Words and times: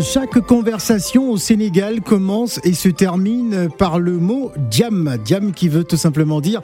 Chaque 0.00 0.38
conversation 0.40 1.30
au 1.30 1.38
Sénégal 1.38 2.02
commence 2.02 2.60
et 2.62 2.72
se 2.72 2.88
termine 2.88 3.68
par 3.78 3.98
le 3.98 4.12
mot 4.12 4.52
diam. 4.70 5.16
Diam 5.24 5.52
qui 5.52 5.68
veut 5.68 5.82
tout 5.82 5.96
simplement 5.96 6.40
dire 6.40 6.60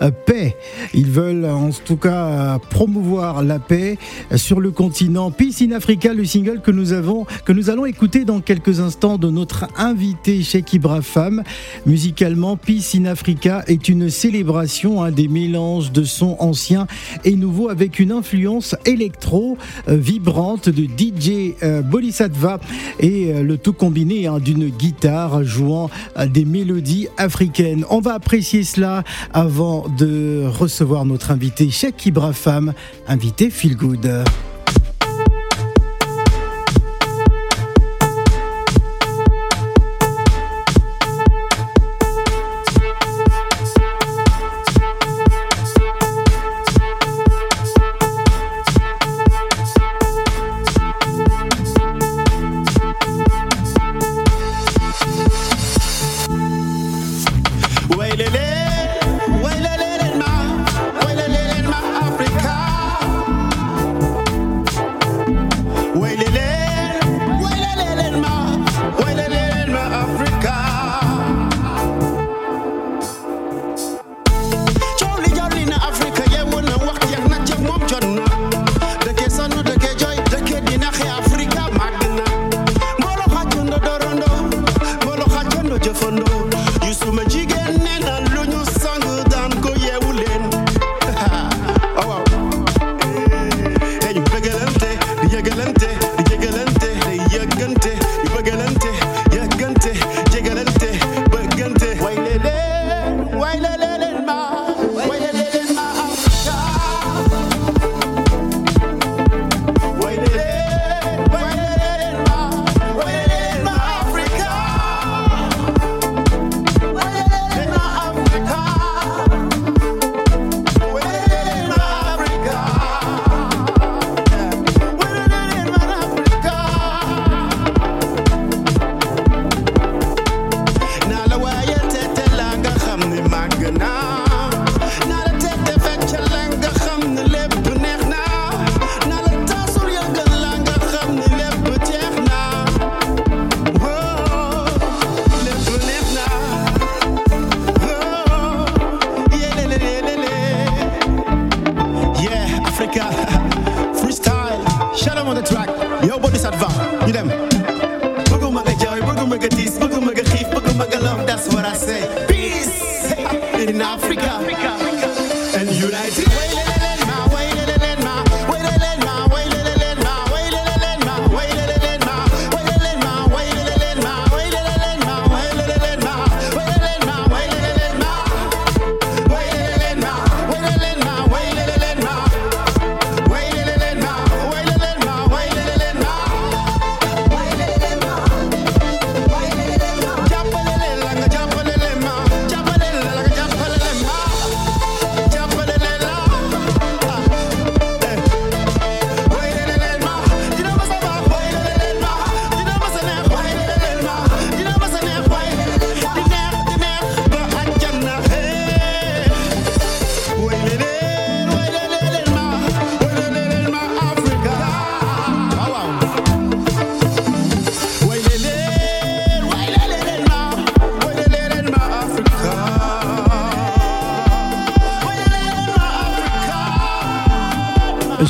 euh, 0.00 0.10
paix. 0.10 0.56
Ils 0.94 1.10
veulent 1.10 1.44
en 1.44 1.70
tout 1.84 1.96
cas 1.96 2.58
promouvoir 2.70 3.42
la 3.42 3.58
paix 3.58 3.98
sur 4.36 4.60
le 4.60 4.70
continent. 4.70 5.30
Peace 5.30 5.60
in 5.60 5.72
Africa, 5.72 6.14
le 6.14 6.24
single 6.24 6.62
que 6.62 6.70
nous 6.70 6.92
avons, 6.92 7.26
que 7.44 7.52
nous 7.52 7.68
allons 7.68 7.84
écouter 7.84 8.24
dans 8.24 8.40
quelques 8.40 8.80
instants 8.80 9.18
de 9.18 9.28
notre 9.28 9.66
invité 9.76 10.42
Cheikh 10.42 10.72
Ibrahim. 10.72 11.42
Musicalement, 11.84 12.56
Peace 12.56 12.94
in 12.94 13.04
Africa 13.04 13.64
est 13.66 13.88
une 13.88 14.08
célébration 14.08 15.02
hein, 15.02 15.10
des 15.10 15.28
mélanges 15.28 15.92
de 15.92 16.04
sons 16.04 16.36
anciens 16.38 16.86
et 17.24 17.36
nouveaux 17.36 17.68
avec 17.68 17.98
une 17.98 18.12
influence 18.12 18.74
électro 18.86 19.58
euh, 19.88 19.96
vibrante 19.96 20.70
de 20.70 20.84
DJ 20.84 21.54
euh, 21.62 21.82
Et 23.00 23.32
euh, 23.32 23.42
le 23.42 23.58
tout 23.58 23.72
combiné 23.72 24.26
hein, 24.26 24.38
d'une 24.38 24.68
guitare 24.68 25.44
jouant 25.44 25.90
euh, 26.16 26.26
des 26.26 26.44
mélodies 26.44 27.08
africaines. 27.16 27.84
On 27.90 28.00
va 28.00 28.14
apprécier 28.14 28.64
cela 28.64 29.04
avant 29.32 29.86
de 29.98 30.44
recevoir 30.46 31.04
notre 31.04 31.30
invité 31.30 31.70
Cheikh 31.70 32.06
Ibrahim, 32.06 32.72
invité 33.06 33.50
Feel 33.50 33.76
Good. 33.76 34.24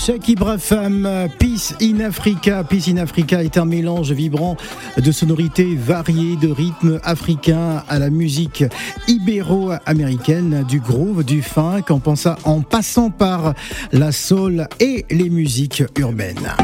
Cheikh 0.08 0.26
Ibrahim, 0.30 1.28
Peace 1.38 1.74
in 1.82 2.00
Africa. 2.00 2.64
Peace 2.64 2.88
in 2.88 2.96
Africa 2.96 3.44
est 3.44 3.58
un 3.58 3.66
mélange 3.66 4.10
vibrant 4.12 4.56
de 4.96 5.12
sonorités 5.12 5.74
variées, 5.74 6.36
de 6.36 6.48
rythmes 6.50 6.98
africains 7.04 7.82
à 7.90 7.98
la 7.98 8.08
musique 8.08 8.64
ibéro-américaine, 9.06 10.64
du 10.66 10.80
groove, 10.80 11.24
du 11.24 11.42
funk, 11.42 11.82
en, 11.90 11.98
pensant, 11.98 12.36
en 12.44 12.62
passant 12.62 13.10
par 13.10 13.52
la 13.92 14.10
soul 14.10 14.66
et 14.80 15.04
les 15.10 15.28
musiques 15.28 15.82
urbaines. 15.98 16.54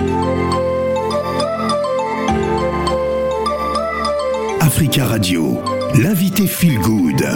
Africa 4.60 5.04
Radio, 5.04 5.58
l'invité 6.02 6.46
Feel 6.46 6.78
Good. 6.78 7.26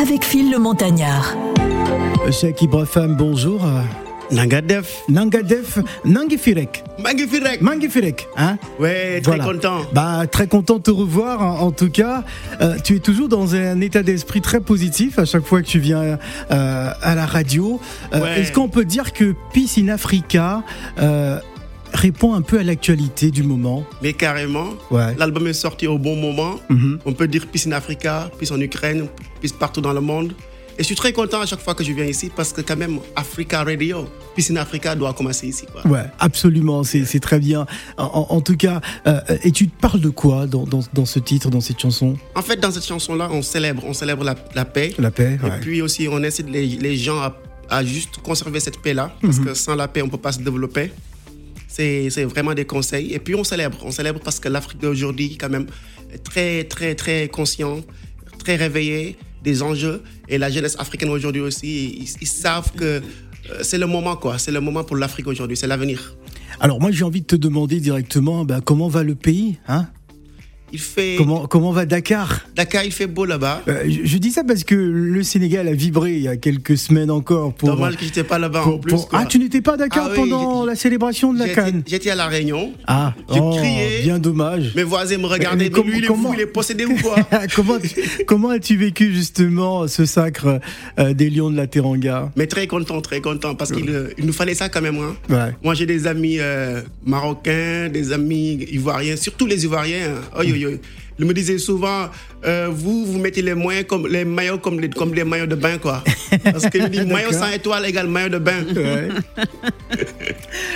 Avec 0.00 0.22
Phil 0.22 0.48
le 0.48 0.60
Montagnard. 0.60 1.34
Cheikh 2.30 2.62
Ibrahim, 2.62 3.16
bonjour. 3.16 3.62
Nangadef. 4.30 5.02
Nangadef, 5.08 5.78
Nangifirek. 6.04 6.82
Mangifirek. 6.98 7.60
Mangifirek, 7.62 8.28
hein 8.36 8.58
Ouais, 8.78 9.20
très 9.20 9.36
Voilà. 9.36 9.44
content. 9.44 9.80
Bah, 9.92 10.26
très 10.30 10.46
content 10.48 10.76
de 10.78 10.82
te 10.82 10.90
revoir. 10.90 11.42
En, 11.42 11.66
en 11.66 11.70
tout 11.70 11.90
cas, 11.90 12.24
Euh, 12.60 12.76
tu 12.82 12.96
es 12.96 12.98
toujours 13.00 13.28
dans 13.28 13.54
un 13.54 13.80
état 13.80 14.02
d'esprit 14.02 14.40
très 14.40 14.60
positif 14.60 15.18
à 15.18 15.24
chaque 15.24 15.44
fois 15.44 15.60
que 15.62 15.66
tu 15.66 15.78
viens 15.78 16.18
euh, 16.50 16.90
à 17.02 17.14
la 17.14 17.26
radio. 17.26 17.80
Euh, 18.14 18.20
Ouais. 18.20 18.40
Est-ce 18.40 18.52
qu'on 18.52 18.68
peut 18.68 18.84
dire 18.84 19.12
que 19.12 19.34
Peace 19.52 19.78
in 19.78 19.88
Africa 19.88 20.62
répond 21.92 22.34
un 22.34 22.42
peu 22.42 22.58
à 22.58 22.62
l'actualité 22.62 23.30
du 23.30 23.42
moment? 23.42 23.84
Mais 24.02 24.12
carrément, 24.12 24.70
Ouais. 24.90 25.14
l'album 25.18 25.46
est 25.46 25.52
sorti 25.52 25.86
au 25.86 25.98
bon 25.98 26.16
moment. 26.16 26.56
Mhm. 26.68 26.98
On 27.04 27.12
peut 27.12 27.28
dire 27.28 27.46
Peace 27.46 27.66
in 27.66 27.72
Africa, 27.72 28.30
Peace 28.38 28.50
en 28.52 28.60
Ukraine, 28.60 29.06
Peace 29.40 29.52
partout 29.52 29.80
dans 29.80 29.92
le 29.92 30.00
monde. 30.00 30.32
Et 30.78 30.82
je 30.82 30.84
suis 30.84 30.94
très 30.94 31.12
content 31.12 31.40
à 31.40 31.46
chaque 31.46 31.60
fois 31.60 31.74
que 31.74 31.82
je 31.82 31.92
viens 31.92 32.04
ici 32.04 32.30
parce 32.34 32.52
que 32.52 32.60
quand 32.60 32.76
même 32.76 32.98
Africa 33.14 33.64
Radio, 33.64 34.06
Piscine 34.34 34.58
Africa 34.58 34.94
doit 34.94 35.14
commencer 35.14 35.46
ici. 35.48 35.64
Quoi. 35.72 35.86
Ouais, 35.90 36.04
absolument, 36.18 36.84
c'est 36.84 37.20
très 37.20 37.38
bien. 37.38 37.66
En, 37.96 38.26
en, 38.28 38.40
tout 38.42 38.56
cas, 38.56 38.80
euh, 39.06 39.20
et 39.42 39.52
tu 39.52 39.68
parles 39.68 40.00
de 40.00 40.10
quoi 40.10 40.46
dans, 40.46 40.64
dans, 40.64 40.82
dans, 40.92 41.06
ce 41.06 41.18
titre, 41.18 41.48
dans 41.50 41.62
cette 41.62 41.80
chanson? 41.80 42.18
En 42.34 42.42
fait, 42.42 42.58
dans 42.60 42.70
cette 42.70 42.84
chanson-là, 42.84 43.28
on 43.32 43.40
célèbre, 43.40 43.82
on 43.86 43.94
célèbre 43.94 44.22
la, 44.22 44.34
la 44.54 44.66
paix. 44.66 44.92
La 44.98 45.10
paix. 45.10 45.38
Et 45.46 45.60
puis 45.62 45.80
aussi, 45.80 46.08
on 46.10 46.22
incite 46.22 46.50
les, 46.50 46.66
les 46.66 46.96
gens 46.96 47.20
à, 47.20 47.34
à, 47.70 47.82
juste 47.82 48.18
conserver 48.18 48.60
cette 48.60 48.78
paix-là 48.82 49.14
parce 49.22 49.38
mm 49.38 49.40
-hmm. 49.40 49.46
que 49.46 49.54
sans 49.54 49.76
la 49.76 49.88
paix, 49.88 50.02
on 50.02 50.10
peut 50.10 50.18
pas 50.28 50.32
se 50.32 50.40
développer. 50.40 50.90
C'est 51.68 52.24
vraiment 52.24 52.54
des 52.54 52.64
conseils. 52.64 53.08
Et 53.16 53.18
puis 53.18 53.34
on 53.34 53.44
célèbre, 53.44 53.78
on 53.82 53.90
célèbre 53.90 54.20
parce 54.26 54.40
que 54.40 54.48
l'Afrique 54.48 54.80
d'aujourd'hui, 54.80 55.36
quand 55.40 55.50
même, 55.56 55.66
est 56.14 56.22
très, 56.30 56.64
très, 56.64 56.94
très 56.94 57.28
conscient, 57.28 57.80
très 58.46 58.54
réveillé 58.54 59.16
des 59.42 59.60
enjeux. 59.62 60.02
Et 60.28 60.38
la 60.38 60.50
jeunesse 60.50 60.76
africaine 60.78 61.10
aujourd'hui 61.10 61.42
aussi, 61.42 62.06
ils, 62.20 62.28
savent 62.28 62.70
que 62.76 63.02
c'est 63.62 63.78
le 63.78 63.86
moment, 63.86 64.14
quoi. 64.14 64.38
C'est 64.38 64.52
le 64.52 64.60
moment 64.60 64.84
pour 64.84 64.96
l'Afrique 64.96 65.26
aujourd'hui, 65.26 65.56
c'est 65.56 65.66
l'avenir. 65.66 66.14
Alors 66.60 66.80
moi, 66.80 66.92
j'ai 66.92 67.02
envie 67.02 67.22
de 67.22 67.26
te 67.26 67.34
demander 67.34 67.80
directement, 67.80 68.44
bah, 68.44 68.60
comment 68.64 68.86
va 68.86 69.02
le 69.02 69.16
pays 69.16 69.58
hein? 69.66 69.88
Il 70.72 70.80
fait... 70.80 71.14
Comment, 71.16 71.46
comment 71.46 71.70
va 71.70 71.86
Dakar? 71.86 72.46
Dakar, 72.54 72.84
il 72.84 72.92
fait 72.92 73.06
beau 73.06 73.24
là-bas. 73.24 73.62
Euh, 73.68 73.84
je, 73.86 74.04
je, 74.04 74.18
dis 74.18 74.30
ça 74.30 74.42
parce 74.42 74.64
que 74.64 74.74
le 74.74 75.22
Sénégal 75.22 75.68
a 75.68 75.72
vibré 75.72 76.14
il 76.14 76.22
y 76.22 76.28
a 76.28 76.36
quelques 76.36 76.76
semaines 76.76 77.10
encore. 77.10 77.54
Pour, 77.54 77.68
Dommage 77.68 77.96
que 77.96 78.04
j'étais 78.04 78.24
pas 78.24 78.38
là-bas 78.38 78.64
en 78.64 78.78
plus. 78.78 78.92
Pour... 78.92 79.08
Ah, 79.12 79.26
tu 79.26 79.38
n'étais 79.38 79.60
pas 79.60 79.74
à 79.74 79.76
Dakar 79.76 80.06
ah, 80.06 80.10
oui, 80.10 80.16
pendant 80.16 80.64
la 80.64 80.74
célébration 80.74 81.32
de 81.32 81.38
la 81.38 81.48
Cannes? 81.50 81.82
J'étais 81.86 82.10
à 82.10 82.14
La 82.16 82.26
Réunion. 82.26 82.72
Ah, 82.86 83.14
j'ai 83.32 83.40
oh, 83.40 83.56
crié. 83.56 84.02
Bien 84.02 84.18
dommage. 84.18 84.72
Mes 84.74 84.82
voisins 84.82 85.18
me 85.18 85.26
regardaient. 85.26 85.70
Mais, 85.70 85.82
mais 85.82 85.90
lui, 85.90 85.98
il 85.98 86.04
est 86.04 86.08
comment... 86.08 86.30
fou, 86.30 86.34
il 86.34 86.40
est 86.40 86.46
possédé 86.46 86.84
ou 86.84 86.96
quoi 86.96 87.16
Comment, 87.54 87.78
comment 88.26 88.48
as-tu 88.50 88.76
vécu 88.76 89.14
justement 89.14 89.86
ce 89.86 90.04
sacre 90.04 90.60
euh, 90.98 91.14
des 91.14 91.30
Lions 91.30 91.50
de 91.50 91.56
la 91.56 91.66
Teranga? 91.66 92.32
Mais 92.36 92.46
très 92.46 92.66
content, 92.66 93.00
très 93.00 93.20
content 93.20 93.54
parce 93.54 93.70
qu'il 93.70 93.88
euh, 93.88 94.08
il 94.18 94.26
nous 94.26 94.32
fallait 94.32 94.54
ça 94.54 94.68
quand 94.68 94.82
même. 94.82 94.98
Hein. 94.98 95.16
Ouais. 95.30 95.54
Moi, 95.62 95.74
j'ai 95.74 95.86
des 95.86 96.06
amis 96.06 96.38
marocains, 97.04 97.88
des 97.88 98.12
amis 98.12 98.66
ivoiriens, 98.70 99.16
surtout 99.16 99.46
les 99.46 99.64
Ivoiriens. 99.64 100.14
Hein. 100.16 100.20
Oh. 100.36 100.55
Il 100.56 101.24
me 101.24 101.32
disait 101.34 101.58
souvent, 101.58 102.08
euh, 102.44 102.68
vous, 102.70 103.04
vous 103.04 103.18
mettez 103.18 103.42
les 103.42 103.54
moyens 103.54 103.86
comme 103.86 104.06
les 104.06 104.24
maillots 104.24 104.58
comme 104.58 104.80
les, 104.80 104.90
comme 104.90 105.14
les 105.14 105.24
maillots 105.24 105.46
de 105.46 105.54
bain, 105.54 105.78
quoi. 105.78 106.02
Parce 106.44 106.68
que 106.68 106.88
dit 106.88 107.00
maillot 107.06 107.32
sans 107.32 107.50
étoile 107.50 107.86
égale 107.86 108.08
maillot 108.08 108.28
de 108.28 108.38
bain. 108.38 108.64
Ouais. 108.74 109.08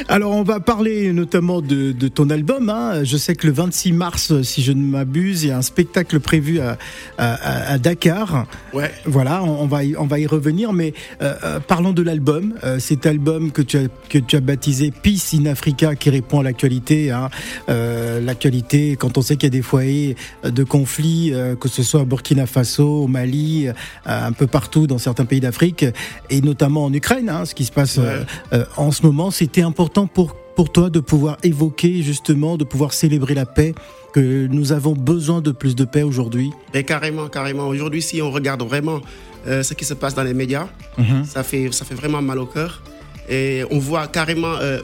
Alors, 0.09 0.33
on 0.33 0.43
va 0.43 0.61
parler 0.61 1.13
notamment 1.13 1.61
de, 1.61 1.93
de 1.93 2.09
ton 2.09 2.31
album. 2.31 2.69
Hein. 2.71 3.05
Je 3.05 3.17
sais 3.17 3.35
que 3.35 3.47
le 3.47 3.53
26 3.53 3.93
mars, 3.93 4.43
si 4.43 4.63
je 4.63 4.73
ne 4.73 4.83
m'abuse, 4.83 5.45
il 5.45 5.49
y 5.49 5.53
a 5.53 5.59
un 5.59 5.63
spectacle 5.63 6.21
prévu 6.21 6.61
à, 6.61 6.79
à, 7.19 7.73
à 7.73 7.79
Dakar. 7.79 8.47
Ouais. 8.73 8.91
Voilà, 9.05 9.43
on, 9.43 9.63
on, 9.63 9.67
va 9.67 9.85
y, 9.85 9.97
on 9.97 10.07
va 10.07 10.19
y 10.19 10.27
revenir. 10.27 10.73
Mais 10.73 10.95
euh, 11.23 11.35
euh, 11.45 11.61
parlons 11.61 11.93
de 11.93 12.03
l'album. 12.03 12.55
Euh, 12.65 12.79
cet 12.79 13.07
album 13.07 13.53
que 13.53 13.63
tu 13.63 13.79
as, 13.79 13.83
que 14.09 14.19
tu 14.19 14.37
as 14.37 14.41
baptisé 14.41 14.91
Peace 14.91 15.35
in 15.35 15.47
Africa, 15.47 15.95
qui 15.95 16.11
répond 16.11 16.41
à 16.41 16.43
l'actualité. 16.43 17.11
Hein. 17.11 17.29
l'actualité, 17.69 18.97
quand 18.97 19.19
on 19.19 19.23
sait 19.23 19.37
qu'il 19.37 19.45
y 19.45 19.53
a 19.53 19.59
des 19.59 19.63
foyers 19.63 20.17
de 20.45 20.65
conflits, 20.65 21.33
que 21.59 21.69
ce 21.69 21.83
soit 21.83 22.03
au 22.03 22.05
Burkina 22.05 22.47
Faso, 22.47 23.05
au 23.05 23.07
Mali, 23.07 23.69
un 24.07 24.33
peu 24.33 24.47
partout 24.47 24.87
dans 24.87 24.99
certains 24.99 25.25
pays 25.25 25.41
d'Afrique, 25.41 25.85
et 26.29 26.41
notamment 26.41 26.85
en 26.85 26.93
Ukraine, 26.93 27.29
hein, 27.29 27.45
ce 27.45 27.55
qui 27.55 27.65
se 27.65 27.73
passe 27.73 27.99
ouais. 27.99 28.61
en 28.77 28.91
ce 28.91 29.03
moment. 29.03 29.31
C'était 29.31 29.63
important 29.63 30.07
pour, 30.07 30.37
pour 30.57 30.71
toi 30.73 30.91
de 30.91 31.01
pouvoir 31.01 31.37
évoquer 31.43 32.03
justement, 32.03 32.57
de 32.57 32.65
pouvoir 32.65 32.93
célébrer 32.93 33.35
la 33.35 33.47
paix 33.47 33.75
que 34.13 34.47
nous 34.49 34.73
avons 34.73 34.93
besoin 34.93 35.41
de 35.41 35.53
plus 35.53 35.75
de 35.77 35.85
paix 35.85 36.03
aujourd'hui 36.03 36.51
Et 36.75 36.83
carrément, 36.85 37.29
carrément. 37.29 37.69
Aujourd'hui, 37.69 38.03
si 38.03 38.21
on 38.21 38.31
regarde 38.31 38.63
vraiment 38.63 39.01
euh, 39.47 39.63
ce 39.63 39.73
qui 39.75 39.85
se 39.85 39.95
passe 39.95 40.15
dans 40.15 40.25
les 40.25 40.35
médias, 40.35 40.67
Mhm. 40.99 41.25
ça, 41.25 41.43
fait, 41.43 41.73
ça 41.73 41.85
fait 41.85 41.95
vraiment 41.95 42.21
mal 42.21 42.39
au 42.39 42.47
cœur. 42.47 42.83
Et 43.29 43.63
on 43.71 43.79
voit 43.79 44.09
carrément, 44.09 44.55
euh, 44.61 44.81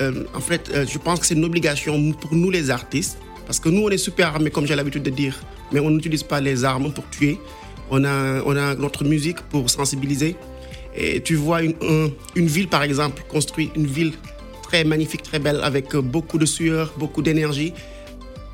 euh, 0.00 0.24
en 0.34 0.40
fait, 0.40 0.72
je 0.90 0.98
pense 0.98 1.20
que 1.20 1.26
c'est 1.26 1.34
une 1.34 1.44
obligation 1.44 2.12
pour 2.12 2.34
nous 2.34 2.50
les 2.50 2.70
artistes, 2.70 3.18
parce 3.46 3.60
que 3.60 3.68
nous, 3.68 3.82
on 3.82 3.90
est 3.90 3.98
super 3.98 4.28
armés, 4.28 4.50
comme 4.50 4.66
j'ai 4.66 4.74
l'habitude 4.74 5.02
de 5.02 5.10
dire, 5.10 5.38
mais 5.72 5.80
on 5.80 5.90
n'utilise 5.90 6.22
pas 6.22 6.40
les 6.40 6.64
armes 6.64 6.92
pour 6.92 7.08
tuer. 7.10 7.38
On 7.90 8.04
a, 8.04 8.42
on 8.44 8.56
a 8.56 8.74
notre 8.74 9.04
musique 9.04 9.40
pour 9.42 9.68
sensibiliser. 9.70 10.36
Et 10.96 11.20
tu 11.20 11.34
vois 11.34 11.62
une, 11.62 11.74
un, 11.82 12.08
une 12.34 12.46
ville, 12.46 12.68
par 12.68 12.82
exemple, 12.82 13.22
construire 13.28 13.70
une 13.76 13.86
ville 13.86 14.12
très 14.62 14.84
magnifique, 14.84 15.22
très 15.22 15.38
belle, 15.38 15.60
avec 15.62 15.94
beaucoup 15.96 16.38
de 16.38 16.46
sueur, 16.46 16.92
beaucoup 16.98 17.22
d'énergie. 17.22 17.72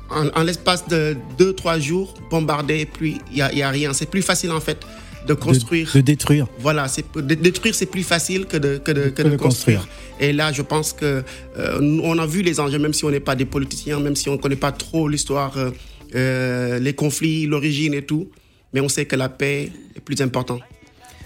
En, 0.09 0.27
en 0.29 0.43
l'espace 0.43 0.87
de 0.87 1.15
2-3 1.37 1.79
jours, 1.79 2.13
bombardé, 2.29 2.85
puis 2.85 3.19
il 3.31 3.45
n'y 3.53 3.61
a, 3.61 3.69
rien. 3.69 3.93
C'est 3.93 4.09
plus 4.09 4.21
facile, 4.21 4.51
en 4.51 4.59
fait, 4.59 4.79
de 5.27 5.33
construire. 5.33 5.87
De, 5.93 5.99
de 5.99 6.01
détruire. 6.01 6.47
Voilà, 6.59 6.87
de 7.15 7.33
détruire, 7.35 7.75
c'est 7.75 7.85
plus 7.85 8.03
facile 8.03 8.45
que 8.45 8.57
de, 8.57 8.77
que 8.77 8.91
de, 8.91 9.09
que 9.09 9.21
de, 9.21 9.29
de 9.29 9.37
construire. 9.37 9.79
construire. 9.81 9.87
Et 10.19 10.33
là, 10.33 10.51
je 10.51 10.61
pense 10.61 10.93
que 10.93 11.23
euh, 11.57 12.01
on 12.03 12.17
a 12.17 12.25
vu 12.25 12.41
les 12.41 12.59
enjeux, 12.59 12.79
même 12.79 12.93
si 12.93 13.05
on 13.05 13.11
n'est 13.11 13.19
pas 13.19 13.35
des 13.35 13.45
politiciens, 13.45 13.99
même 13.99 14.15
si 14.15 14.29
on 14.29 14.33
ne 14.33 14.37
connaît 14.37 14.55
pas 14.55 14.71
trop 14.71 15.07
l'histoire, 15.07 15.57
euh, 15.57 15.71
les 16.13 16.93
conflits, 16.95 17.45
l'origine 17.45 17.93
et 17.93 18.03
tout. 18.03 18.29
Mais 18.73 18.81
on 18.81 18.89
sait 18.89 19.05
que 19.05 19.15
la 19.15 19.29
paix 19.29 19.71
est 19.95 19.99
plus 19.99 20.21
importante 20.21 20.61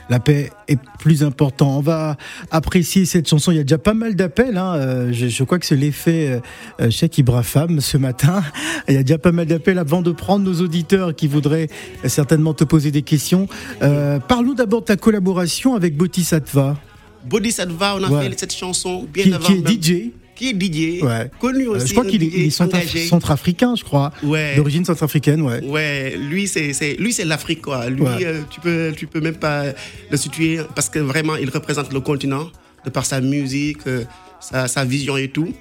la 0.09 0.19
paix 0.19 0.49
est 0.67 0.79
plus 0.99 1.23
important. 1.23 1.77
On 1.77 1.81
va 1.81 2.17
apprécier 2.51 3.05
cette 3.05 3.27
chanson. 3.27 3.51
Il 3.51 3.57
y 3.57 3.59
a 3.59 3.63
déjà 3.63 3.77
pas 3.77 3.93
mal 3.93 4.15
d'appels. 4.15 4.57
Hein. 4.57 4.75
Euh, 4.75 5.13
je, 5.13 5.27
je, 5.27 5.43
crois 5.43 5.59
que 5.59 5.65
c'est 5.65 5.75
l'effet 5.75 6.41
euh, 6.81 6.89
Cheikh 6.89 7.17
Ibrahim 7.19 7.79
ce 7.79 7.97
matin. 7.97 8.43
Il 8.87 8.95
y 8.95 8.97
a 8.97 9.03
déjà 9.03 9.17
pas 9.17 9.31
mal 9.31 9.45
d'appels 9.45 9.79
avant 9.79 10.01
de 10.01 10.11
prendre 10.11 10.45
nos 10.45 10.61
auditeurs 10.61 11.15
qui 11.15 11.27
voudraient 11.27 11.69
certainement 12.05 12.53
te 12.53 12.63
poser 12.63 12.91
des 12.91 13.01
questions. 13.01 13.47
Euh, 13.81 14.19
Parle-nous 14.19 14.55
d'abord 14.55 14.81
de 14.81 14.85
ta 14.85 14.97
collaboration 14.97 15.75
avec 15.75 15.95
Bodhisattva. 15.95 16.77
Bodhisattva, 17.25 17.95
on 17.97 18.03
a 18.03 18.09
Ouais. 18.09 18.29
fait 18.29 18.39
cette 18.41 18.53
chanson 18.53 19.07
bien 19.11 19.23
Qui, 19.23 19.33
avant. 19.33 19.45
qui 19.45 19.53
est 19.53 19.61
même- 19.61 19.81
DJ. 19.81 20.11
Qui 20.35 20.49
est 20.49 20.53
DJ, 20.53 21.01
Ouais. 21.03 21.29
connu 21.39 21.65
Euh, 21.67 21.71
aussi. 21.73 21.87
je 21.87 21.93
crois 21.93 22.05
qu'il 22.05 22.23
est, 22.23 22.49
centrafricain, 22.49 23.75
je 23.75 23.83
crois. 23.83 24.11
Ouais. 24.23 24.55
D'origine 24.55 24.83
centrafricaine, 24.85 25.41
ouais. 25.41 25.63
Ouais, 25.63 26.15
lui 26.17 26.47
c'est 26.47 26.71
lui 26.99 27.13
c'est 27.13 27.25
l'Afrique 27.25 27.61
quoi. 27.61 27.89
Lui 27.89 28.01
Ouais. 28.01 28.25
euh, 28.25 28.41
tu 28.49 28.59
peux 28.59 28.93
tu 28.95 29.05
peux 29.07 29.21
même 29.21 29.35
pas 29.35 29.65
le 30.09 30.17
situer 30.17 30.59
parce 30.75 30.89
que 30.89 30.99
vraiment 30.99 31.35
il 31.35 31.49
représente 31.49 31.93
le 31.93 31.99
continent 31.99 32.49
de 32.85 32.89
par 32.89 33.05
sa 33.05 33.21
musique, 33.21 33.85
euh, 33.87 34.03
sa, 34.39 34.67
sa 34.67 34.83
vision 34.85 35.17
et 35.17 35.27
tout. 35.29 35.53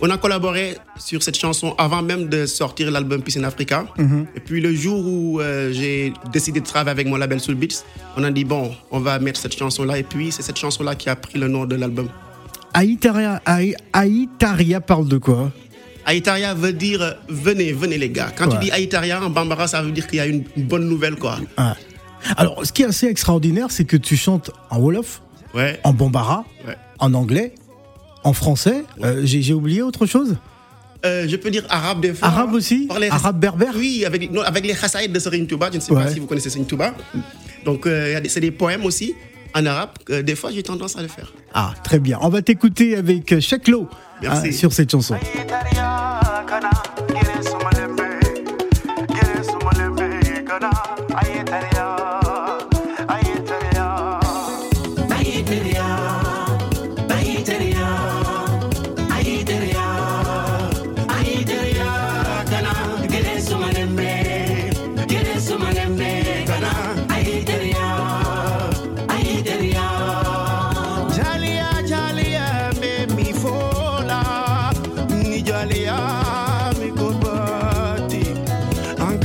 On 0.00 0.10
a 0.10 0.16
collaboré 0.18 0.76
sur 0.96 1.22
cette 1.24 1.36
chanson 1.36 1.74
avant 1.76 2.02
même 2.02 2.28
de 2.28 2.46
sortir 2.46 2.88
l'album 2.92 3.20
Peace 3.20 3.36
in 3.36 3.42
Africa. 3.42 3.84
Mhm. 3.98 4.26
Et 4.36 4.40
puis 4.40 4.60
le 4.60 4.72
jour 4.72 5.04
où 5.04 5.40
j'ai 5.72 6.12
décidé 6.32 6.60
de 6.60 6.66
travailler 6.66 6.92
avec 6.92 7.06
mon 7.08 7.16
label 7.16 7.40
Soul 7.40 7.56
Beats, 7.56 7.82
on 8.16 8.22
a 8.22 8.30
dit 8.30 8.44
bon, 8.44 8.72
on 8.92 9.00
va 9.00 9.18
mettre 9.18 9.40
cette 9.40 9.58
chanson 9.58 9.82
là 9.84 9.98
et 9.98 10.04
puis 10.04 10.30
c'est 10.30 10.42
cette 10.42 10.58
chanson 10.58 10.84
là 10.84 10.94
qui 10.94 11.08
a 11.08 11.16
pris 11.16 11.36
le 11.38 11.48
nom 11.48 11.64
de 11.66 11.74
l'album. 11.74 12.08
Aïtaria, 12.82 13.42
Aï- 13.44 13.74
Aïtaria 13.92 14.80
parle 14.80 15.08
de 15.08 15.18
quoi 15.18 15.50
Aïtaria 16.06 16.54
veut 16.54 16.72
dire 16.72 17.16
venez, 17.28 17.72
venez 17.72 17.98
les 17.98 18.08
gars. 18.08 18.30
Quand 18.36 18.46
Ouais. 18.46 18.52
tu 18.60 18.64
dis 18.66 18.70
Aïtaria 18.70 19.20
en 19.20 19.30
bambara, 19.30 19.66
ça 19.66 19.82
veut 19.82 19.90
dire 19.90 20.06
qu'il 20.06 20.18
y 20.18 20.20
a 20.20 20.26
une, 20.26 20.44
bonne 20.56 20.88
nouvelle 20.88 21.16
quoi. 21.16 21.40
Ah. 21.56 21.74
Alors, 22.36 22.64
ce 22.64 22.72
qui 22.72 22.82
est 22.82 22.86
assez 22.86 23.06
extraordinaire, 23.08 23.72
c'est 23.72 23.84
que 23.84 23.96
tu 23.96 24.16
chantes 24.16 24.52
en 24.70 24.78
Wolof, 24.78 25.22
Ouais. 25.54 25.80
en 25.82 25.92
Bambara, 25.92 26.44
Ouais. 26.68 26.76
en 27.00 27.14
anglais, 27.14 27.52
en 28.22 28.32
français. 28.32 28.84
Euh, 29.02 29.22
J'ai 29.24 29.54
oublié 29.54 29.82
autre 29.82 30.06
chose 30.06 30.36
Euh, 31.04 31.26
je 31.28 31.36
peux 31.36 31.50
dire 31.50 31.64
arabe 31.68 32.00
des 32.00 32.12
fois. 32.14 32.26
Arabe 32.28 32.54
aussi 32.54 32.88
les- 33.00 33.08
Arabe 33.08 33.38
berbère 33.40 33.74
Oui, 33.76 34.04
avec, 34.04 34.30
non, 34.32 34.42
avec 34.42 34.64
les 34.66 34.74
Khassaïd 34.74 35.12
de 35.12 35.18
Serine 35.18 35.46
Touba. 35.48 35.68
Je 35.72 35.76
ne 35.76 35.80
sais 35.80 35.92
pas 35.94 36.08
si 36.12 36.18
vous 36.20 36.26
connaissez 36.26 36.50
Serine 36.50 36.66
Touba. 36.66 36.92
Donc, 37.64 37.86
euh, 37.86 38.20
c'est 38.28 38.40
des 38.40 38.50
poèmes 38.52 38.84
aussi 38.84 39.14
en 39.54 39.66
arabe. 39.66 39.90
Euh, 40.10 40.22
des 40.22 40.34
fois, 40.34 40.50
j'ai 40.50 40.62
tendance 40.62 40.96
à 40.96 41.02
le 41.02 41.08
faire. 41.08 41.32
Ah, 41.54 41.74
très 41.82 41.98
bien. 41.98 42.18
On 42.22 42.28
va 42.28 42.42
t'écouter 42.42 42.96
avec 42.96 43.40
Cheklo 43.40 43.88
Merci. 44.22 44.52
sur 44.52 44.72
cette 44.72 44.90
chanson. 44.90 45.16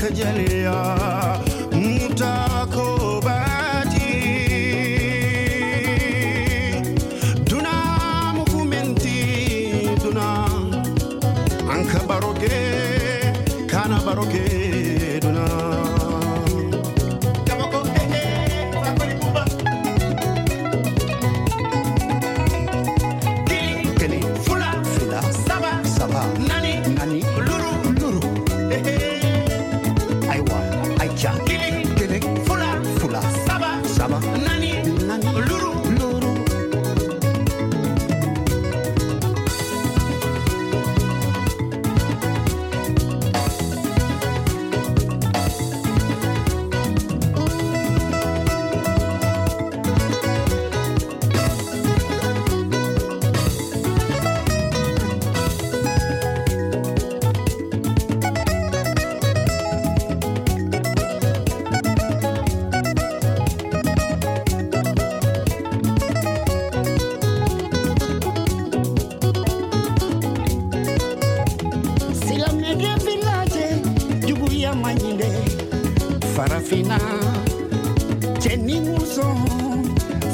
kajalia 0.03 0.75
mutaa 1.71 2.52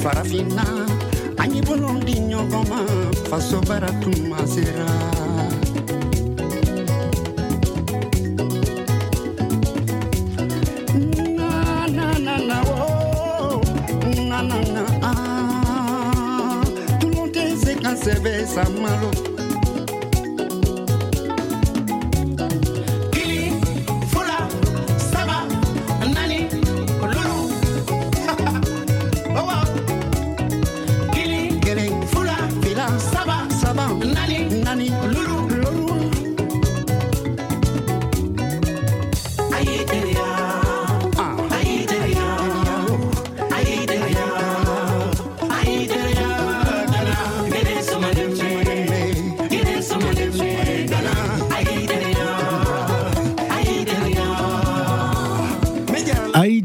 farafinna 0.10 0.66
an 1.38 1.50
y'i 1.54 1.62
bolo 1.62 1.90
di 2.06 2.16
ɲɔgɔn 2.30 2.64
ma 2.70 2.80
faso 3.30 3.58
baara 3.68 3.92
tun 4.02 4.18
ma 4.30 4.40
sera 4.54 4.90
Sebe 18.04 18.34
samalo 18.54 19.29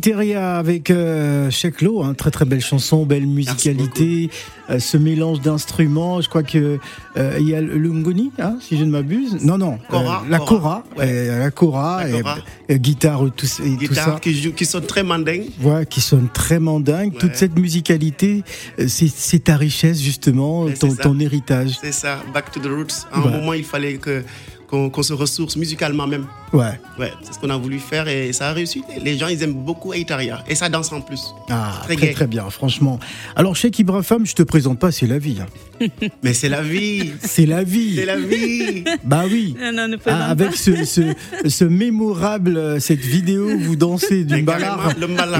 Aïteria 0.06 0.56
avec 0.58 0.90
euh, 0.90 1.50
Cheklo, 1.50 2.02
hein, 2.02 2.12
très 2.12 2.30
très 2.30 2.44
belle 2.44 2.61
chanson, 2.61 3.06
belle 3.06 3.26
musicalité, 3.26 4.28
euh, 4.68 4.78
ce 4.78 4.99
mélange 4.99 5.40
d'instruments. 5.40 6.20
Je 6.20 6.28
crois 6.28 6.42
que 6.42 6.78
euh, 7.16 7.37
il 7.40 7.49
y 7.49 7.54
a 7.54 7.62
le 7.62 7.88
ngoni, 7.90 8.30
hein, 8.38 8.58
si 8.61 8.76
je 8.76 8.84
ne 8.84 8.90
m'abuse. 8.90 9.38
Non 9.42 9.56
non, 9.56 9.78
Kora, 9.88 10.23
la 10.28 10.38
kora, 10.40 10.49
kora, 10.49 10.84
ouais. 10.99 11.06
euh, 11.08 11.38
la 11.38 11.50
kora, 11.50 12.04
La 12.04 12.08
et, 12.18 12.20
kora. 12.23 12.37
euh, 12.70 12.75
guitare, 12.76 13.20
tout, 13.34 13.46
et 13.46 13.70
tout 13.70 13.76
Guitare 13.78 14.14
ça. 14.14 14.20
qui, 14.20 14.34
joue, 14.34 14.52
qui 14.52 14.66
sont 14.66 14.82
très 14.82 15.02
mandingues. 15.02 15.46
Voilà, 15.58 15.87
qui 15.87 16.02
sonne 16.02 16.28
très 16.34 16.58
mandingue. 16.58 17.12
Toute 17.14 17.30
Ouais. 17.30 17.37
cette 17.37 17.58
musicalité, 17.58 18.44
euh, 18.80 18.87
c'est 18.88 19.44
ta 19.44 19.56
richesse 19.56 20.02
justement, 20.02 20.64
Ouais, 20.64 20.75
ton, 20.75 20.94
ton 20.94 21.18
héritage. 21.18 21.78
C'est 21.80 21.92
ça, 21.92 22.18
back 22.34 22.50
to 22.52 22.61
the 22.61 22.66
roots. 22.66 23.06
À 23.11 23.20
un 23.20 23.23
Ouais. 23.23 23.30
moment, 23.30 23.54
il 23.54 23.64
fallait 23.64 23.94
que 23.94 24.23
qu'on 24.68 25.02
se 25.02 25.12
ressource 25.12 25.56
musicalement 25.56 26.06
même. 26.06 26.26
Ouais. 26.52 26.78
Ouais, 26.99 27.12
c'est 27.23 27.35
ce 27.35 27.38
qu'on 27.38 27.50
a 27.50 27.56
voulu 27.56 27.78
faire 27.78 28.06
et 28.09 28.33
ça 28.33 28.49
a 28.49 28.52
réussi. 28.52 28.83
Les 29.02 29.16
gens, 29.18 29.26
ils 29.28 29.42
aiment 29.42 29.52
beaucoup 29.54 29.92
Aitaria 29.92 30.44
et 30.49 30.54
ça 30.54 30.68
danse 30.68 30.92
en 30.92 31.00
plus. 31.00 31.21
Ah, 31.50 31.80
Très 31.85 31.97
très 31.97 32.12
très 32.12 32.26
bien, 32.26 32.49
franchement. 32.50 32.99
Alors, 33.37 33.56
Cheikh 33.56 33.78
Ibrahim, 33.80 34.25
je 34.25 34.35
te 34.35 34.42
présente 34.42 34.78
pas, 34.78 34.90
c'est 34.92 35.06
la 35.06 35.18
vie. 35.18 35.38
hein. 35.40 35.87
Mais 36.23 36.33
c'est 36.35 36.49
la 36.49 36.62
vie, 36.62 37.12
C'est 37.21 37.47
la 37.47 37.64
vie. 37.64 37.97
c'est 37.97 38.04
la 38.06 38.16
vie. 38.18 38.85
Bah 39.04 39.25
oui. 39.30 39.54
Non, 39.61 39.73
non, 39.73 39.88
ne 39.88 39.97
Ah, 40.06 40.26
avec 40.30 40.54
ce, 40.56 40.85
ce, 40.85 41.00
ce 41.47 41.64
mémorable, 41.64 42.56
euh, 42.56 42.78
cette 42.80 43.00
vidéo 43.00 43.50
où 43.50 43.59
vous 43.59 43.76
dansez 43.76 44.25
du 44.25 44.42
mbalar. 44.42 44.94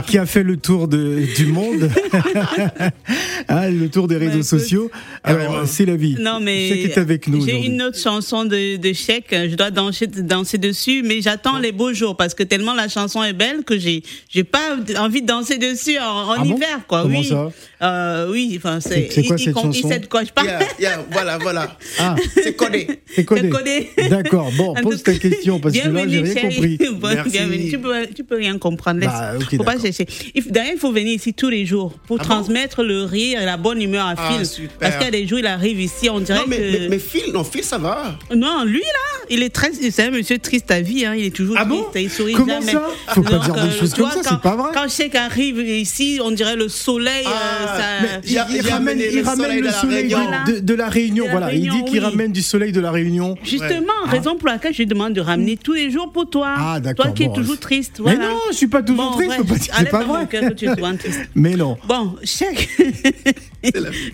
qui 0.07 0.19
a 0.19 0.27
fait 0.27 0.43
le 0.43 0.57
tour 0.57 0.89
de, 0.89 1.23
du 1.37 1.47
monde, 1.47 1.89
Ah, 3.49 3.71
le 3.71 3.89
tour 3.89 4.09
des 4.09 4.17
réseaux 4.17 4.43
sociaux. 4.43 4.91
Alors, 5.23 5.67
c'est 5.67 5.87
la 5.87 5.97
vie. 5.97 6.17
Non, 6.19 6.41
mais 6.41 6.69
est 6.69 6.99
avec 6.99 7.29
nous 7.29 7.45
j'ai 7.45 7.67
une 7.67 7.83
autre 7.83 7.99
chanson 7.99 8.45
de, 8.45 8.77
de 8.77 8.93
Chèque. 9.15 9.35
Je 9.51 9.55
dois 9.55 9.71
danser, 9.71 10.07
danser 10.07 10.59
dessus, 10.59 11.03
mais 11.05 11.21
j'attends 11.21 11.59
les 11.59 11.73
beaux 11.73 11.93
jours 11.93 12.17
parce 12.17 12.35
que 12.35 12.43
tellement 12.43 12.75
la 12.75 12.89
chanson 12.89 13.23
est 13.23 13.33
belle 13.33 13.65
que 13.65 13.79
j'ai 13.79 14.03
j'ai 14.29 14.45
pas 14.45 14.77
envie 14.99 15.23
de 15.23 15.27
danser 15.27 15.59
dessus 15.59 15.99
en, 15.99 16.03
en 16.05 16.31
Ah 16.33 16.39
bon? 16.39 16.57
hiver, 16.57 16.81
quoi. 16.89 17.03
Comment 17.03 17.19
oui. 17.21 17.27
ça? 17.27 17.51
Euh, 17.83 18.31
oui, 18.31 18.55
enfin, 18.57 18.81
c'est. 18.81 19.09
Quoi 19.09 19.23
il- 19.23 19.25
il 19.25 19.39
cette 19.39 19.39
il 19.49 19.53
chanson? 19.55 19.89
sait 19.89 19.99
de 20.01 20.07
quoi? 20.07 20.25
Je 20.25 20.31
parle. 20.33 20.47
Yeah, 20.49 20.59
yeah, 20.79 21.07
voilà, 21.11 21.39
voilà. 21.39 21.77
Ah, 21.99 22.17
C'est 22.43 22.55
codé. 22.57 22.89
c'est 23.15 23.25
codé. 23.25 23.91
D'accord. 24.11 24.51
Bon, 24.57 24.75
pose 24.83 25.03
ta 25.03 25.15
question 25.15 25.61
parce 25.61 25.75
que 25.75 25.79
là, 25.81 25.85
j'ai 25.85 26.07
Bienvenue, 26.07 26.23
rien 26.33 26.35
chérie. 26.35 26.55
compris. 26.79 26.79
Bon, 27.01 27.09
Merci. 27.09 27.31
bienvenue. 27.31 27.71
Tu 27.71 27.79
peux, 27.79 28.07
tu 28.15 28.25
peux 28.25 28.37
rien 28.37 28.59
comprendre. 28.59 29.01
Bah, 29.01 29.33
ok, 29.37 29.57
faut 29.57 29.65
pas 29.65 29.79
chercher. 29.79 30.07
Il 30.35 30.43
faut- 30.43 30.51
D'ailleurs, 30.51 30.73
il 30.75 30.79
faut 30.79 30.93
venir 30.93 31.13
ici 31.15 31.35
tous 31.35 31.51
les 31.51 31.67
jours 31.67 31.93
pour 32.07 32.17
Ah 32.21 32.23
bon? 32.23 32.29
transmettre 32.31 32.83
le 32.83 33.03
rire 33.05 33.41
et 33.41 33.45
la 33.45 33.57
bonne 33.57 33.81
humeur 33.83 34.07
à 34.07 34.15
Ah, 34.17 34.31
Phil. 34.33 34.47
super. 34.47 34.79
Parce 34.79 34.97
qu'il 34.97 35.05
y 35.05 35.09
a 35.09 35.11
des 35.11 35.27
jours, 35.27 35.39
il 35.39 35.47
arrive 35.47 35.81
ici, 35.81 36.09
on 36.11 36.21
dirait 36.21 36.39
Non, 36.39 36.45
mais, 36.49 36.57
que. 36.57 36.63
mais, 36.79 36.89
mais 36.89 36.99
Phil, 36.99 37.33
non, 37.33 37.45
Phil, 37.45 37.63
ça 37.65 37.79
va. 37.79 38.17
Non, 38.35 38.65
lui 38.65 38.81
là, 38.81 39.04
il 39.31 39.43
est 39.43 39.49
très, 39.51 39.71
c'est 39.73 40.03
un 40.03 40.11
monsieur 40.11 40.39
triste 40.39 40.71
à 40.71 40.81
vie, 40.81 41.05
hein, 41.07 41.15
il 41.17 41.25
est 41.27 41.35
toujours 41.35 41.57
Ah 41.59 41.65
bon 41.65 41.83
triste, 41.91 41.97
il 42.05 42.11
sourit 42.11 42.33
Comment 42.35 42.61
jamais. 42.61 42.73
ça 42.73 42.83
Faut 43.09 43.23
pas 43.23 43.39
dire 43.39 43.55
des 43.55 43.71
choses 43.71 43.95
comme 43.95 44.11
ça, 44.11 44.21
quand- 44.23 44.31
c'est 44.31 44.41
pas 44.41 44.57
vrai. 44.57 44.71
Quand 44.75 44.89
Cheikh 44.89 45.15
arrive 45.15 45.59
ici, 45.61 46.21
on 46.23 46.31
dirait 46.31 46.57
le 46.57 46.69
soleil. 46.69 47.25
Ah, 47.27 47.31
euh, 47.31 47.67
ça- 47.67 47.83
mais 48.03 48.21
Il, 48.59 48.61
ramène, 48.71 48.99
il 49.01 49.17
le 49.17 49.23
ramène 49.25 49.45
soleil 49.47 49.61
le 49.61 49.63
de 49.63 49.67
la 49.67 49.73
soleil 49.73 50.09
de, 50.09 50.15
Réunion. 50.15 50.31
de- 50.47 50.59
de 50.61 50.75
la 50.75 50.89
Réunion. 50.89 51.25
De 51.25 51.29
la 51.31 51.37
Voilà, 51.39 51.53
il 51.55 51.63
dit 51.71 51.85
qu'il 51.85 51.93
oui. 51.95 51.99
ramène 52.01 52.33
du 52.33 52.43
soleil 52.43 52.73
de 52.73 52.81
la 52.81 52.91
Réunion. 52.91 53.37
Justement, 53.45 53.93
raison 54.07 54.37
pour 54.37 54.49
laquelle 54.49 54.73
je 54.73 54.79
lui 54.79 54.87
demande 54.87 55.13
de 55.15 55.21
ramener 55.21 55.57
tous 55.57 55.73
les 55.75 55.91
jours 55.91 56.11
pour 56.13 56.29
toi. 56.29 56.55
Ah, 56.57 56.81
d'accord, 56.81 57.07
Toi 57.07 57.15
qui 57.15 57.27
bon, 57.27 57.33
es 57.33 57.37
toujours 57.37 57.59
triste. 57.59 58.01
Mais 58.05 58.15
Voilà. 58.17 58.31
non, 58.31 58.39
je 58.51 58.57
suis 58.57 58.67
pas 58.67 58.83
toujours 58.83 59.11
Bon, 59.11 59.17
triste. 59.17 59.31
ouais, 59.31 59.37
faut 59.39 59.45
pas 59.45 59.55
dire- 59.57 59.75
C'est 59.79 59.91
pas 59.91 60.05
vrai. 60.05 60.29
Mais 61.35 61.57
non. 61.57 61.77
Bon, 61.89 62.15
Cheikh, 62.25 62.69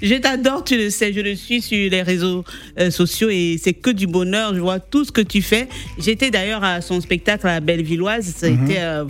je 0.03 0.15
t'adore, 0.17 0.65
tu 0.65 0.77
le 0.77 0.91
sais, 0.91 1.13
je 1.13 1.21
le 1.21 1.35
suis 1.37 1.61
sur 1.63 1.91
les 1.91 2.03
réseaux 2.03 2.45
euh, 2.79 2.91
sociaux 2.91 3.29
et 3.31 3.59
c'est 3.63 3.73
que 3.73 3.91
du 3.91 4.07
bonheur. 4.07 4.55
Je 4.55 4.61
vois 4.61 4.80
tout 4.81 5.05
ce 5.05 5.13
que 5.13 5.21
tu 5.21 5.43
fais. 5.43 5.69
J'étais 5.99 6.31
d'ailleurs 6.31 6.65
à 6.65 6.81
son 6.81 7.01
spectacle 7.01 7.47
à 7.47 7.55
la 7.55 7.61
Bellevilloise. 7.61 8.35
Ça 8.37 8.47
a 8.47 8.51
Mhm. 8.51 8.65
été 8.71 8.81
euh, 8.81 9.05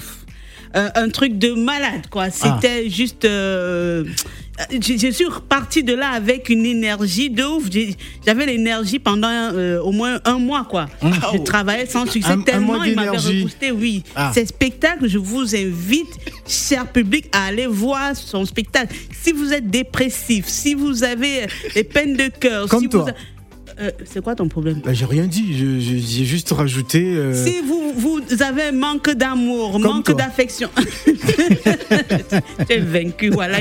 un, 0.95 1.09
truc 1.09 1.37
de 1.39 1.53
malade, 1.53 2.07
quoi. 2.11 2.27
Ah. 2.43 2.59
C'était 2.61 2.89
juste. 2.89 3.25
euh, 3.25 4.05
je, 4.71 4.97
je 4.99 5.11
suis 5.11 5.25
repartie 5.25 5.83
de 5.83 5.95
là 5.95 6.11
avec 6.11 6.49
une 6.49 6.65
énergie 6.67 7.29
de 7.31 7.43
ouf. 7.43 7.65
J'avais 8.25 8.47
l'énergie 8.47 8.99
pendant 9.00 9.27
euh, 9.31 9.81
au 9.81 9.91
moins 9.91 10.21
un 10.25 10.39
mois, 10.39 10.65
quoi. 10.71 10.87
Je 11.33 11.39
travaillais 11.39 11.87
sans 11.87 12.07
succès 12.07 12.31
Un- 12.33 12.43
tellement 12.43 12.85
il 12.85 12.95
m'avait 12.95 13.17
reboosté, 13.17 13.73
oui. 13.73 14.05
Ah. 14.15 14.31
Ces 14.33 14.47
spectacles, 14.47 15.09
je 15.09 15.19
vous 15.19 15.57
invite, 15.57 16.19
cher 16.47 16.87
public, 16.87 17.27
à 17.33 17.47
aller 17.47 17.67
voir 17.67 18.15
son 18.15 18.45
spectacle. 18.45 18.95
Si 19.23 19.33
vous 19.33 19.53
êtes 19.53 19.69
dépressif, 19.71 20.47
si 20.47 20.75
vous 20.75 21.03
avez 21.03 21.47
des 21.75 21.83
peines 21.85 22.17
de 22.17 22.29
cœur, 22.29 22.69
Comme 22.69 22.83
si 22.83 22.89
toi. 22.89 23.07
vous... 23.07 23.11
Euh, 23.80 23.90
c'est 24.04 24.22
quoi 24.22 24.34
ton 24.34 24.46
problème 24.49 24.80
Bah, 24.84 24.92
j'ai 24.92 25.06
rien 25.06 25.26
dit. 25.26 25.54
J'ai 25.80 26.25
juste 26.25 26.50
rajouté. 26.52 27.02
euh, 27.16 27.32
Si 27.46 27.60
vous, 27.66 27.92
vous 27.96 28.20
avez 28.42 28.64
un 28.64 28.72
manque 28.72 29.10
d'amour, 29.10 29.78
manque 29.80 30.14
d'affection, 30.16 30.68
tu 31.06 32.72
es 32.72 32.78
vaincu, 32.78 33.30
voilà. 33.30 33.58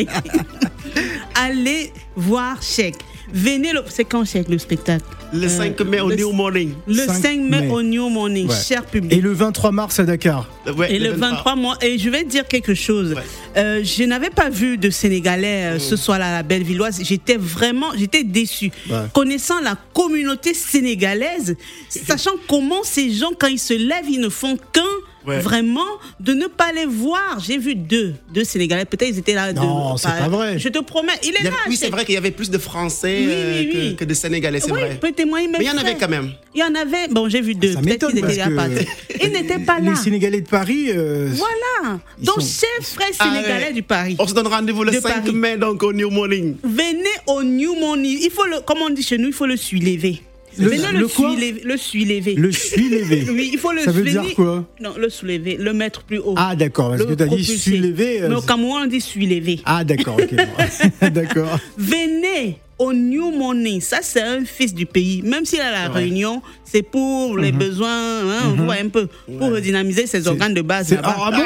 Allez 1.35 1.91
voir 2.15 2.61
Chèque. 2.61 2.95
Venez, 3.33 3.73
le... 3.73 3.81
c'est 3.89 4.05
quand 4.05 4.25
Chèque 4.25 4.49
le 4.49 4.57
spectacle? 4.57 5.03
Le 5.31 5.45
Euh, 5.45 5.49
5 5.49 5.79
mai 5.81 5.99
au 6.01 6.09
le- 6.09 6.15
New 6.15 6.31
Morning. 6.31 6.71
Le 6.87 7.05
5 7.05 7.13
5 7.21 7.39
mai, 7.41 7.61
mai. 7.61 7.69
au 7.69 7.81
New 7.83 8.09
Morning, 8.09 8.47
Ouais. 8.49 8.55
cher 8.67 8.83
public. 8.85 9.13
Et 9.13 9.21
le 9.21 9.31
23 9.31 9.71
mars 9.71 9.99
à 9.99 10.03
Dakar. 10.05 10.49
Ouais, 10.75 10.91
Et 10.93 10.97
le 10.99 11.11
23 11.11 11.55
mois, 11.55 11.77
et 11.81 11.97
je 11.99 12.09
vais 12.09 12.23
te 12.23 12.29
dire 12.29 12.47
quelque 12.47 12.73
chose. 12.73 13.13
Ouais. 13.13 13.21
Euh, 13.57 13.83
je 13.83 14.03
n'avais 14.03 14.31
pas 14.31 14.49
vu 14.49 14.77
de 14.77 14.89
Sénégalais 14.89 15.75
euh, 15.75 15.79
ce 15.79 15.95
soir-là 15.95 16.29
à 16.29 16.31
la 16.37 16.43
Bellevilloise. 16.43 16.99
J'étais 17.03 17.37
vraiment, 17.37 17.87
j'étais 17.97 18.23
déçue. 18.23 18.71
Ouais. 18.89 18.97
Connaissant 19.13 19.59
la 19.61 19.75
communauté 19.93 20.53
sénégalaise, 20.55 21.55
sachant 21.89 22.31
comment 22.47 22.83
ces 22.83 23.11
gens, 23.11 23.31
quand 23.39 23.47
ils 23.47 23.59
se 23.59 23.73
lèvent, 23.73 24.09
ils 24.09 24.19
ne 24.19 24.29
font 24.29 24.57
qu'un. 24.73 24.81
Ouais. 25.27 25.39
Vraiment, 25.39 25.85
de 26.19 26.33
ne 26.33 26.47
pas 26.47 26.71
les 26.71 26.85
voir. 26.85 27.39
J'ai 27.45 27.57
vu 27.57 27.75
deux, 27.75 28.13
deux 28.33 28.43
Sénégalais. 28.43 28.85
Peut-être 28.85 29.09
ils 29.09 29.17
étaient 29.19 29.33
là. 29.33 29.51
Non, 29.53 29.97
c'est 29.97 30.07
pas 30.07 30.29
vrai. 30.29 30.57
Je 30.57 30.69
te 30.69 30.79
promets, 30.79 31.11
il 31.23 31.29
est 31.29 31.35
Il 31.39 31.45
là. 31.45 31.51
oui, 31.67 31.75
c'est 31.75 31.89
vrai 31.89 32.05
qu'il 32.05 32.15
y 32.15 32.17
avait 32.17 32.31
plus 32.31 32.49
de 32.49 32.57
Français 32.57 33.17
Oui, 33.19 33.27
euh, 33.29 33.59
oui, 33.59 33.69
que- 33.69 33.77
oui. 33.77 33.95
Que, 33.97 34.05
de 34.05 34.13
Sénégalais, 34.13 34.59
c'est 34.61 34.71
Oui, 34.71 34.79
vrai. 34.79 34.97
peut 34.99 35.11
témoigner, 35.11 35.47
Mais 35.51 35.57
il 35.59 35.65
y 35.65 35.69
en 35.69 35.77
avait 35.77 35.95
quand 35.95 36.07
même. 36.09 36.31
Il 36.55 36.61
y 36.61 36.63
en 36.63 36.73
avait. 36.73 37.07
Bon, 37.11 37.27
j'ai 37.29 37.41
vu 37.41 37.53
deux. 37.53 37.73
Ça 37.73 37.81
Peut-être 37.81 37.85
m'étonne 37.85 38.09
qu'ils 38.11 38.19
étaient 38.19 38.27
parce 38.55 38.69
là. 38.69 38.69
que 38.69 38.83
pas- 38.83 39.23
Ils 39.25 39.31
n'étaient 39.31 39.59
pas 39.59 39.79
là. 39.79 39.91
Les 39.91 39.95
Sénégalais 39.97 40.41
de 40.41 40.47
Paris. 40.49 40.85
euh, 40.89 41.29
Voilà. 41.33 41.99
Donc, 42.19 42.41
sont- 42.41 42.65
chef 42.65 42.87
frère 42.93 43.09
Ah, 43.19 43.25
sénégalais 43.25 43.67
ouais. 43.67 43.73
du 43.73 43.83
Paris. 43.83 44.15
On 44.19 44.27
se 44.27 44.33
donne 44.33 44.47
rendez-vous 44.47 44.83
le 44.83 44.91
De 44.91 44.99
5 44.99 45.25
Paris. 45.25 45.31
mai, 45.33 45.57
donc 45.57 45.83
au 45.83 45.91
New 45.93 46.09
Morning. 46.09 46.55
Venez 46.63 47.03
au 47.27 47.43
New 47.43 47.75
Money. 47.75 48.19
Il 48.23 48.31
faut 48.31 48.45
le, 48.45 48.61
comme 48.61 48.79
on 48.81 48.89
dit 48.89 49.03
chez 49.03 49.17
nous, 49.17 49.27
il 49.27 49.33
faut 49.33 49.45
le 49.45 49.57
suilever. 49.57 50.21
Le- 50.59 50.69
Venez 50.69 50.91
le 50.91 50.99
le, 50.99 51.07
quoi. 51.07 51.31
Le 51.63 51.77
suilever. 51.77 52.35
Le. 52.35 52.49
Oui, 53.33 53.49
il 53.53 53.57
faut 53.59 53.71
le 53.71 53.81
Ça 53.81 53.91
veut 53.91 54.03
dire 54.03 54.23
quoi 54.35 54.65
Non, 54.81 54.93
le 54.97 55.09
soulever, 55.09 55.57
le 55.57 55.73
mettre 55.73 56.03
plus 56.03 56.19
haut. 56.19 56.35
Ah, 56.37 56.55
d'accord. 56.55 56.89
Parce 56.89 56.99
Le 57.01 57.05
que 57.07 57.13
tu 57.13 57.23
as 57.23 57.27
dit 57.27 57.35
propulser. 57.37 57.57
suis 57.57 57.77
levé. 57.77 58.21
euh, 58.23 58.29
Mais 58.29 58.35
au 58.35 58.41
Cameroun, 58.41 58.81
on 58.83 58.87
dit 58.87 59.01
suilever. 59.01 59.61
Ah, 59.65 59.83
d'accord. 59.83 60.17
ok, 60.21 60.35
d'accord. 61.11 61.57
Venez 61.77 62.57
au 62.77 62.93
New 62.93 63.31
Money. 63.31 63.79
Ça, 63.81 63.99
c'est 64.01 64.21
un 64.21 64.43
fils 64.45 64.73
du 64.73 64.85
pays. 64.85 65.21
Même 65.23 65.45
s'il 65.45 65.59
a 65.61 65.71
la 65.71 65.89
réunion, 65.89 66.41
c'est 66.63 66.81
pour 66.83 67.37
les 67.37 67.51
Mhm. 67.51 67.57
besoins, 67.57 68.21
hein, 68.21 68.53
vous 68.55 68.65
voyez 68.65 68.81
un 68.83 68.89
peu, 68.89 69.07
pour 69.37 69.51
redynamiser 69.51 70.07
ses 70.07 70.27
organes 70.27 70.53
de 70.53 70.61
base 70.61 70.87
c'est- 70.87 70.99
ah, 71.03 71.31
bon. 71.31 71.43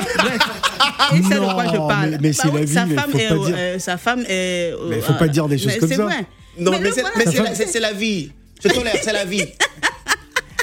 Il 1.16 1.24
sait 1.26 1.36
de 1.36 1.40
quoi 1.40 1.66
je 1.72 1.78
Non, 1.78 1.88
parle. 1.88 2.10
mais- 2.12 2.18
mais 2.22 2.34
c'est 2.34 2.52
la 2.52 2.62
vie, 2.62 2.74
sa 2.74 2.86
mais 2.86 2.96
femme 2.96 3.12
faut 3.12 3.18
est, 3.18 3.28
pas 3.30 3.36
au- 3.38 3.46
dire- 3.46 3.56
euh, 3.58 3.80
sa 3.80 3.98
femme 3.98 4.22
est. 4.28 4.74
euh, 4.74 4.76
Mais 4.90 5.02
faut 5.02 5.14
pas 5.14 5.28
dire 5.28 5.48
des 5.48 5.58
choses 5.58 5.68
mais 5.68 5.78
comme 5.80 5.90
c'est 5.90 5.96
ça. 5.96 6.04
vrai. 6.06 6.26
Non, 6.60 6.72
mais, 6.80 6.92
c'est 6.92 7.02
voilà, 7.02 7.16
mais 7.18 7.24
c'est 7.26 7.32
c'est 7.32 7.44
la- 7.44 7.56
c'est- 7.56 7.68
c'est 7.68 7.80
la 7.80 7.94
vie. 7.94 8.32
Je 8.64 8.70
tolère, 8.70 8.96
c'est 9.02 9.14
la 9.14 9.26
vie. 9.26 9.46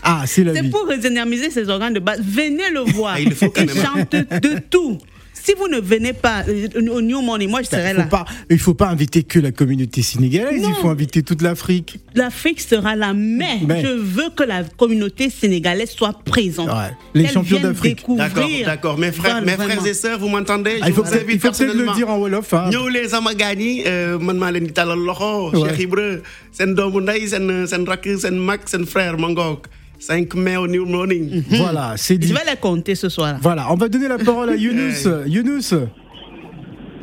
Ah, 0.02 0.22
c'est 0.26 0.42
la 0.42 0.54
C'est 0.54 0.62
vie. 0.62 0.70
pour 0.70 0.86
redynamiser 0.88 1.50
ses 1.50 1.68
organes 1.68 1.92
de 1.92 2.00
base. 2.00 2.20
Venez 2.24 2.70
le 2.70 2.80
voir. 2.80 3.12
Ah, 3.16 3.20
il 3.20 3.28
le 3.28 3.34
faut 3.34 3.50
quand 3.50 3.66
même. 3.66 3.76
chante 3.76 4.12
de 4.12 4.58
tout. 4.70 4.98
Si 5.42 5.54
vous 5.54 5.68
ne 5.68 5.80
venez 5.80 6.12
pas 6.12 6.44
euh, 6.48 6.68
au 6.90 7.00
New 7.00 7.20
Money, 7.22 7.46
moi 7.46 7.62
je 7.62 7.68
serai 7.68 7.92
là. 7.94 8.04
pas, 8.04 8.24
il 8.48 8.58
faut 8.58 8.74
pas 8.74 8.88
inviter 8.88 9.22
que 9.22 9.38
la 9.38 9.52
communauté 9.52 10.02
sénégalaise, 10.02 10.60
Non. 10.62 10.68
il 10.68 10.74
faut 10.80 10.88
inviter 10.88 11.22
toute 11.22 11.42
l'Afrique. 11.42 11.98
L'Afrique 12.14 12.60
sera 12.60 12.96
là, 12.96 13.12
mais, 13.14 13.60
Mais. 13.66 13.82
je 13.82 13.88
veux 13.88 14.30
que 14.36 14.42
la 14.44 14.64
communauté 14.64 15.30
sénégalaise 15.30 15.90
soit 15.90 16.18
présente. 16.24 16.68
Ouais. 16.68 16.90
Les 17.14 17.26
champions 17.28 17.60
d'Afrique. 17.60 18.04
D'accord, 18.08 18.48
d'accord. 18.66 18.98
Mes 18.98 19.12
frères, 19.12 19.42
mes 19.42 19.52
frères 19.52 19.86
et 19.86 19.94
sœurs, 19.94 20.18
vous 20.18 20.28
m'entendez? 20.28 20.78
Ah, 20.82 20.88
il 20.88 20.94
faut 20.94 21.02
peut-être 21.02 21.62
le 21.74 21.94
dire 21.94 22.08
en 22.10 22.18
Wolof. 22.18 22.52
Hein. 22.54 22.70
leen 22.90 23.08
sama 23.08 23.34
gaañ 23.34 23.60
yi 23.60 23.82
euh, 23.86 24.18
man 24.18 24.36
maa 24.38 24.50
leen 24.50 24.66
di 24.66 24.72
talal 24.72 24.98
Ouais. 24.98 25.76
Cheikh 25.76 26.74
doomu 26.74 27.00
ndey 27.00 27.26
seen 27.28 27.66
seen 27.66 27.84
rakk 27.86 28.06
seen 28.18 28.38
mag 28.38 28.60
seen 28.68 28.86
frère 28.86 29.18
ma 29.18 29.28
ngoog 29.28 29.66
5 30.00 30.34
mai 30.34 30.56
au 30.56 30.66
New 30.66 30.86
Morning. 30.86 31.42
Voilà, 31.50 31.92
c'est 31.96 32.14
Je 32.14 32.20
dit. 32.28 32.32
vais 32.32 32.50
les 32.50 32.56
compter 32.56 32.94
ce 32.94 33.08
soir. 33.08 33.36
Voilà, 33.40 33.70
on 33.70 33.74
va 33.76 33.88
donner 33.88 34.08
la 34.08 34.18
parole 34.18 34.50
à 34.50 34.56
Younous. 34.64 35.06
Younous, 35.26 35.74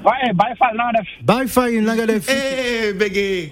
waaye 0.03 0.31
Baye 0.33 0.55
Fall 0.57 0.75
naa 0.77 0.91
def 0.95 1.07
bye 1.29 1.47
fine, 1.47 1.83
la 1.85 1.93
nga 1.95 2.05
def. 2.05 2.27
eh 2.29 2.93
bégué 2.93 3.51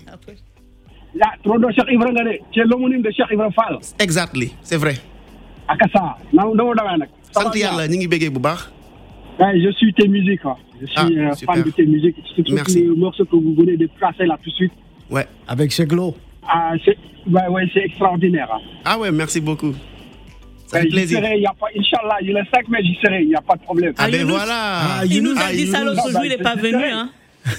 la 1.14 1.28
trondo 1.44 1.68
Cheikh 1.72 1.90
Ibra 1.92 2.12
nga 2.14 2.24
de 2.24 2.38
c'est 2.54 2.64
l'homonyme 2.64 3.02
de 3.02 3.12
Cheikh 3.12 3.28
Ibra 3.34 3.50
Fall. 3.52 3.80
Exactly 4.00 4.54
c'est 4.64 4.78
vrai. 4.78 4.96
Akasa 5.68 6.16
na 6.32 6.44
dama 6.44 6.74
demee 6.80 6.98
nag 7.02 7.10
sant 7.32 7.52
yàlla 7.60 7.88
ñu 7.90 7.98
ngi 7.98 8.08
béggee 8.08 8.30
bu 8.30 8.40
baax. 8.40 8.70
Ouais, 9.40 9.60
je 9.60 9.70
suis 9.72 9.94
tes 9.94 10.08
musiques 10.08 10.46
hein. 10.46 10.56
je 10.80 10.86
suis 10.86 10.96
Ah, 10.96 11.08
euh, 11.32 11.34
fan 11.46 11.62
de 11.64 11.70
tes 11.72 11.86
musiques 11.86 12.16
surtout 12.36 12.54
Merci. 12.54 12.84
le 12.84 12.96
morceau 12.96 13.25
que 13.25 13.36
vous 13.36 13.54
venez 13.58 13.75
de 13.75 13.88
placer 13.98 14.25
là 14.25 14.38
tout 14.42 14.50
de 14.50 14.56
suite. 14.56 14.72
Ouais. 15.10 15.28
Avec 15.48 15.72
Cheglo. 15.72 16.16
Ah, 16.48 16.74
c'est 16.84 16.98
ouais, 17.28 17.70
extraordinaire 17.75 18.50
hein. 18.54 18.62
ah 18.86 18.98
ouais 18.98 19.12
merci 19.12 19.42
beaucoup 19.42 19.74
ça 20.68 20.80
fait 20.80 20.86
j'y 20.86 20.92
plaisir 20.92 21.20
serai, 21.20 21.36
il 21.38 21.42
y 21.44 21.46
a 21.46 21.54
pas, 21.54 21.68
Inch'Allah, 21.78 22.18
il 22.22 22.36
est 22.36 22.56
5 22.56 22.68
mai, 22.70 22.80
j'y 22.84 22.96
serai, 22.96 23.22
il 23.22 23.28
n'y 23.30 23.36
a 23.36 23.42
pas 23.42 23.56
de 23.56 23.62
problème. 23.62 23.94
ah 23.98 24.10
ben 24.10 24.25
voilà 24.25 24.56
Ah, 25.00 25.06
Il 25.06 25.22
nous 25.22 25.36
a 25.40 25.52
dit 25.52 25.68
ça 25.68 25.84
l'autre 25.84 26.10
jour, 26.10 26.22
il 26.24 26.30
n'est 26.30 26.38
pas 26.38 26.56
venu. 26.56 26.84
Hein. 26.84 27.10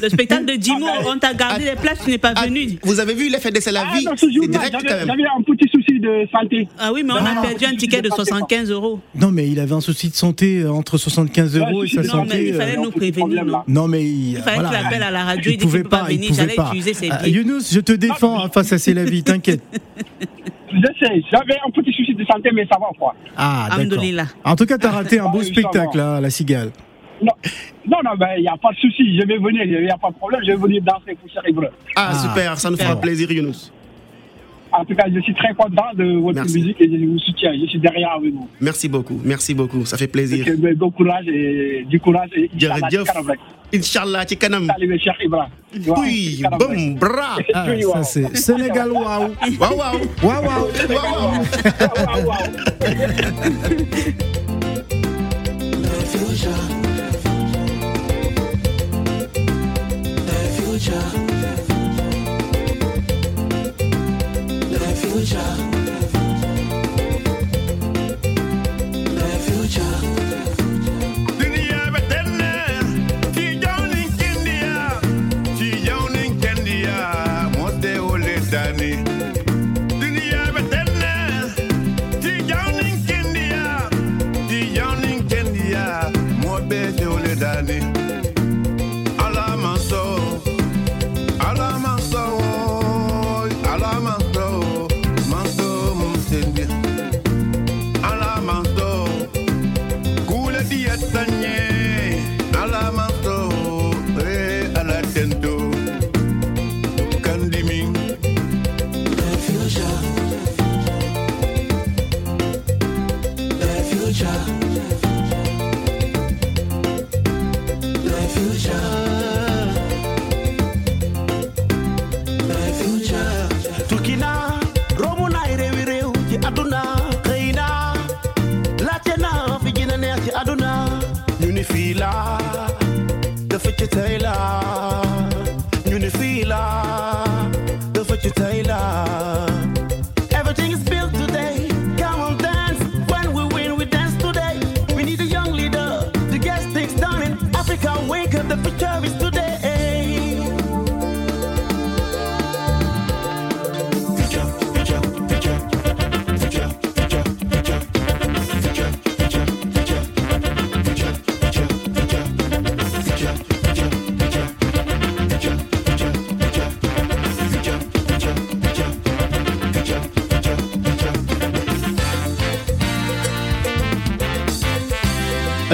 Le 0.02 0.08
spectacle 0.08 0.44
de 0.46 0.52
Dimo, 0.56 0.86
Ah, 0.88 1.02
on 1.06 1.18
t'a 1.18 1.32
gardé 1.34 1.64
les 1.64 1.76
places, 1.76 2.00
tu 2.04 2.10
n'es 2.10 2.18
pas 2.18 2.32
Ah, 2.36 2.46
venu. 2.46 2.78
vous 2.82 3.00
avez 3.00 3.14
vu 3.14 3.28
l'effet 3.30 3.50
de 3.50 3.60
c'est 3.60 3.72
la 3.72 3.84
Ah, 3.88 3.96
vie 3.96 4.04
direct 4.48 4.76
j'avais 4.88 5.02
un 5.24 5.42
petit 5.42 5.68
souci 5.72 6.00
de 6.00 6.26
santé. 6.32 6.68
Ah 6.78 6.92
oui, 6.92 7.02
mais 7.04 7.12
on 7.12 7.16
a 7.16 7.40
perdu 7.42 7.64
un 7.64 7.76
ticket 7.76 8.02
de 8.02 8.08
je 8.08 8.20
ne 8.20 8.24
sais 8.24 8.30
pas. 8.30 8.36
75 8.38 8.70
euros. 8.70 9.00
Non, 9.14 9.30
mais 9.30 9.48
il 9.48 9.60
avait 9.60 9.72
un 9.74 9.80
souci 9.80 10.08
de 10.10 10.14
santé 10.14 10.60
euh, 10.62 10.70
entre 10.72 10.98
75 10.98 11.56
euros 11.58 11.84
et 11.84 11.88
sa 11.88 12.02
Non, 12.02 12.24
mais 12.24 12.30
santé. 12.30 12.48
il 12.48 12.54
fallait 12.54 12.76
euh, 12.78 12.82
nous 12.82 12.90
prévenir. 12.90 13.44
non 13.44 13.62
Non, 13.68 13.88
mais 13.88 14.02
il, 14.04 14.30
Il 14.32 14.36
fallait 14.38 14.66
qu'il 14.66 14.76
appelle 14.76 15.02
à 15.02 15.10
la 15.10 15.24
radio, 15.24 15.52
il 15.52 15.58
peut 15.68 15.82
pas 15.84 16.04
venir, 16.04 16.28
pouvait 16.30 16.40
j'allais 16.42 16.56
utiliser 16.68 16.94
ses 16.94 17.08
Ah, 17.10 17.18
billets. 17.22 17.38
Younous, 17.42 17.72
je 17.72 17.80
te 17.80 17.92
défends 17.92 18.44
hein, 18.44 18.48
face 18.52 18.72
à 18.72 18.78
C'est 18.78 18.94
la 18.94 19.04
vie, 19.04 19.22
t'inquiète. 19.22 19.62
Je 20.72 20.82
sais, 21.06 21.22
j'avais 21.32 21.54
un 21.66 21.70
petit 21.70 21.90
souci 21.92 22.12
de 22.14 22.22
santé, 22.26 22.50
mais 22.52 22.66
ça 22.70 22.76
va 22.78 22.88
quoi. 22.98 23.14
Ah, 23.36 23.66
d'accord. 23.70 23.78
Alhamdoulilah. 23.78 24.26
En 24.44 24.56
tout 24.56 24.66
cas, 24.66 24.76
t'as 24.76 24.90
raté 24.90 25.18
un 25.20 25.28
beau 25.28 25.38
Ah, 25.40 25.44
spectacle, 25.44 25.96
là, 25.96 26.16
à 26.16 26.20
la 26.20 26.28
cigale. 26.28 26.70
Non, 27.22 27.32
non, 27.88 27.98
non, 28.04 28.10
ben, 28.18 28.28
il 28.36 28.42
n'y 28.42 28.48
a 28.48 28.56
pas 28.56 28.70
de 28.72 28.76
souci, 28.76 29.18
je 29.18 29.26
vais 29.26 29.38
venir, 29.38 29.62
il 29.64 29.84
n'y 29.84 29.90
a 29.90 29.96
pas 29.96 30.10
de 30.10 30.14
problème, 30.16 30.40
je 30.44 30.50
vais 30.52 30.56
venir 30.58 30.82
danser 30.82 31.16
pour 31.16 31.30
Ibra. 31.48 31.66
ah 31.96 32.10
Ah, 32.10 32.14
super. 32.14 32.58
Ça 32.58 32.70
nous 32.70 32.76
fera 32.76 32.96
plaisir 33.00 33.30
Younous. 33.32 33.70
En 34.72 34.84
tout 34.84 34.94
cas, 34.94 35.06
je 35.14 35.20
suis 35.20 35.32
très 35.34 35.54
content 35.54 35.86
de 35.94 36.18
votre 36.20 36.34
Merci. 36.34 36.58
musique 36.58 36.80
et 36.80 36.90
je 36.90 37.06
vous 37.06 37.18
soutiens, 37.20 37.52
je 37.58 37.66
suis 37.66 37.78
derrière 37.78 38.10
avec 38.12 38.34
vous. 38.34 38.48
merci 38.60 38.88
beaucoup. 38.88 39.18
Merci 39.24 39.54
beaucoup. 39.54 39.86
Ça 39.86 39.96
fait 39.96 40.08
plaisir. 40.08 40.44
Ben, 40.58 40.74
bon 40.74 40.90
courage 40.90 41.26
et 41.28 41.84
du 41.88 41.98
courage 42.00 42.28
et 42.36 42.50
Inch'Allah, 43.74 44.24
ci 44.26 44.36
kanam 44.36 44.66
Talibé 44.66 44.98
Cheikh 44.98 45.14
Ibra. 45.24 45.48
Oui 45.96 46.42
bum 46.58 46.94
bra. 46.96 47.36
Ah, 47.54 47.66
ça 47.94 48.02
c'est 48.02 48.36
Sénégal, 48.36 48.90
waouh. 48.92 49.32
waaw 49.58 49.76
waaw. 49.76 49.98
Waouh, 50.22 50.44
waouh. 50.44 50.68
waaw 52.06 52.26
waaw 52.26 52.42
future. 60.78 61.00
The 64.68 64.92
future. 64.94 65.75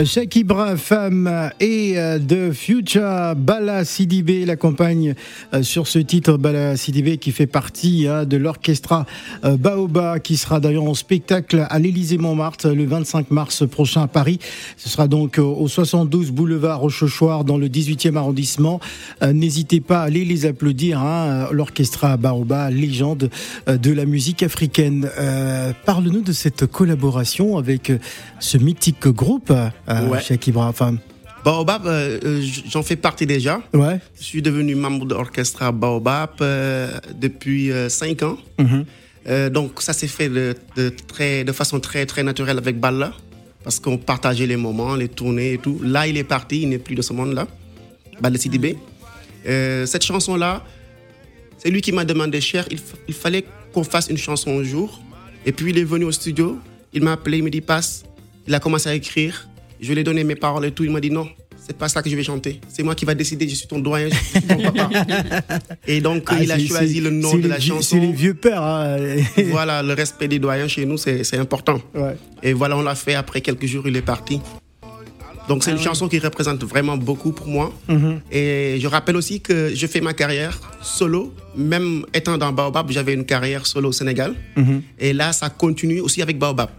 Cheikh 0.05 0.37
Ibra, 0.37 0.77
femme 0.77 1.51
et 1.61 1.99
euh, 1.99 2.19
de 2.19 2.51
Future 2.53 3.35
Bala 3.37 3.85
Sidibé 3.85 4.45
l'accompagne 4.45 5.15
euh, 5.55 5.63
sur 5.63 5.87
ce 5.87 5.99
titre 5.99 6.37
Bala 6.37 6.77
Sidibé 6.77 7.19
qui 7.19 7.31
fait 7.31 7.47
partie 7.47 8.07
hein, 8.09 8.25
de 8.25 8.37
l'orchestra 8.37 9.07
euh, 9.45 9.57
Baoba 9.57 10.19
qui 10.19 10.37
sera 10.37 10.61
d'ailleurs 10.61 10.85
en 10.85 10.95
spectacle 10.95 11.67
à 11.69 11.79
l'Élysée 11.79 12.19
Montmartre 12.19 12.69
le 12.69 12.85
25 12.85 13.31
mars 13.31 13.67
prochain 13.69 14.03
à 14.03 14.09
Paris. 14.09 14.39
Ce 14.77 14.89
sera 14.89 15.09
donc 15.09 15.39
euh, 15.39 15.43
au 15.43 15.69
72 15.69 16.31
boulevard 16.33 16.81
Rochechouart 16.81 17.45
dans 17.45 17.59
le 17.59 17.69
18e 17.69 18.17
arrondissement. 18.17 18.81
Euh, 19.23 19.33
N'hésitez 19.33 19.81
pas 19.81 20.01
à 20.01 20.05
aller 20.05 20.25
les 20.25 20.47
applaudir. 20.47 21.01
Hein, 21.01 21.49
l'orchestra 21.53 22.17
Baoba, 22.17 22.71
légende 22.71 23.31
euh, 23.69 23.77
de 23.77 23.93
la 23.93 24.05
musique 24.05 24.43
africaine. 24.43 25.09
Euh, 25.19 25.73
Parle-nous 25.85 26.23
de 26.23 26.33
cette 26.33 26.67
collaboration 26.67 27.57
avec 27.59 27.91
euh, 27.91 27.99
ce 28.41 28.59
mythique 28.59 29.07
groupe, 29.09 29.51
euh, 29.51 29.69
Ouais. 30.09 30.21
Cheikh 30.21 30.47
Ibra. 30.49 30.69
Enfin, 30.69 30.97
Baobab, 31.45 31.87
euh, 31.87 32.19
euh, 32.25 32.41
j'en 32.71 32.83
fais 32.83 32.97
partie 32.97 33.27
déjà. 33.27 33.61
ouais. 33.73 33.99
Je 34.19 34.23
suis 34.25 34.43
devenu 34.43 34.75
membre 34.77 35.07
de 35.07 35.15
l'orchestre 35.15 35.73
Baobab 35.73 36.31
euh, 36.41 36.89
depuis 37.15 37.71
5 37.89 38.23
ans. 38.23 38.37
Mhm. 38.59 38.85
Euh, 39.29 39.51
donc 39.51 39.81
ça 39.83 39.93
s'est 39.93 40.09
fait 40.09 40.29
de, 40.29 40.55
de 40.77 40.89
très, 40.89 41.45
de 41.45 41.53
façon 41.53 41.79
très, 41.81 42.07
très 42.07 42.23
naturelle 42.25 42.59
avec 42.59 42.79
Balla, 42.81 43.13
parce 43.65 43.79
qu'on 43.79 43.97
partageait 43.99 44.47
les 44.47 44.57
moments, 44.57 44.95
les 44.97 45.09
tournées 45.09 45.53
et 45.55 45.59
tout. 45.59 45.81
Là, 45.83 46.07
il 46.09 46.17
est 46.17 46.25
parti, 46.25 46.63
il 46.63 46.69
n'est 46.69 46.79
plus 46.79 46.95
de 46.97 47.03
ce 47.03 47.13
monde-là. 47.13 47.47
Balla 48.21 48.37
Sidibé. 48.39 48.77
Euh, 49.47 49.87
cette 49.87 50.05
chanson-là, 50.05 50.65
c'est 51.59 51.71
lui 51.71 51.81
qui 51.81 51.93
m'a 51.93 52.05
demandé, 52.05 52.41
cher, 52.41 52.67
il, 52.71 52.79
il 53.09 53.15
fallait 53.15 53.45
qu'on 53.73 53.85
fasse 53.85 54.09
une 54.09 54.19
chanson 54.19 54.59
un 54.61 54.65
jour. 54.65 55.01
Et 55.47 55.53
puis 55.53 55.71
il 55.71 55.79
est 55.79 55.85
venu 55.85 56.05
au 56.05 56.13
studio, 56.13 56.59
il 56.93 57.03
m'a 57.03 57.13
appelé, 57.13 57.39
il 57.39 57.45
me 57.45 57.51
dit, 57.51 57.61
passe. 57.61 58.05
Il 58.49 58.55
a 58.55 58.61
commencé 58.61 58.89
à 58.89 58.95
écrire. 58.95 59.49
Je 59.83 59.93
lui 59.93 60.01
ai 60.01 60.05
donné 60.05 60.23
mes 60.25 60.37
paroles 60.37 60.65
et 60.67 60.71
tout. 60.71 60.85
Il 60.85 60.91
m'a 60.93 61.01
dit, 61.01 61.11
non, 61.11 61.29
c'est 61.67 61.77
pas 61.77 61.89
ça 61.89 62.03
que 62.03 62.09
je 62.09 62.15
vais 62.15 62.23
chanter. 62.23 62.61
C'est 62.69 62.83
moi 62.85 62.95
qui 62.95 63.05
va 63.05 63.15
décider, 63.15 63.49
je 63.49 63.55
suis 63.57 63.67
ton 63.67 63.81
doyen, 63.81 64.09
je 64.09 64.15
suis 64.15 64.41
ton 64.43 64.57
papa. 64.63 64.89
Et 65.89 66.01
donc, 66.01 66.23
Ah, 66.29 66.37
il 66.41 66.51
a 66.53 66.59
choisi 66.59 67.01
le 67.01 67.11
nom 67.11 67.35
de 67.37 67.49
la 67.49 67.57
vieux- 67.59 67.75
chanson. 67.75 67.97
C'est 67.97 68.01
les 68.01 68.13
vieux 68.13 68.35
pères. 68.35 68.63
hein. 68.63 68.97
Voilà, 69.51 69.83
le 69.83 69.93
respect 69.93 70.29
des 70.29 70.39
doyens 70.39 70.69
chez 70.69 70.87
nous, 70.87 70.97
c'est 70.99 71.37
important. 71.37 71.81
Ouais. 71.95 72.17
Et 72.45 72.53
voilà, 72.53 72.77
on 72.79 72.83
l'a 72.83 72.95
fait. 72.95 73.15
Après 73.15 73.41
quelques 73.41 73.67
jours, 73.67 73.87
il 73.89 73.97
est 73.97 74.03
parti. 74.03 74.41
Donc, 75.49 75.65
c'est 75.65 75.73
une 75.73 75.81
chanson 75.81 76.09
qui 76.09 76.21
représente 76.21 76.63
vraiment 76.63 76.97
beaucoup 76.97 77.33
pour 77.33 77.49
moi. 77.49 77.73
Mhm. 77.89 78.21
Et 78.31 78.77
je 78.81 78.87
rappelle 78.87 79.17
aussi 79.17 79.41
que 79.41 79.73
je 79.75 79.87
fais 79.89 80.01
ma 80.01 80.13
carrière 80.15 80.61
solo. 80.83 81.35
Même 81.57 82.07
étant 82.15 82.39
dans 82.39 82.53
Baobab, 82.53 82.89
j'avais 82.93 83.15
une 83.15 83.25
carrière 83.27 83.67
solo 83.67 83.89
au 83.89 83.93
Sénégal. 83.93 84.37
Mhm. 84.57 84.83
Et 85.01 85.13
là, 85.13 85.33
ça 85.33 85.51
continue 85.51 85.99
aussi 86.01 86.23
avec 86.23 86.39
Baobab. 86.39 86.71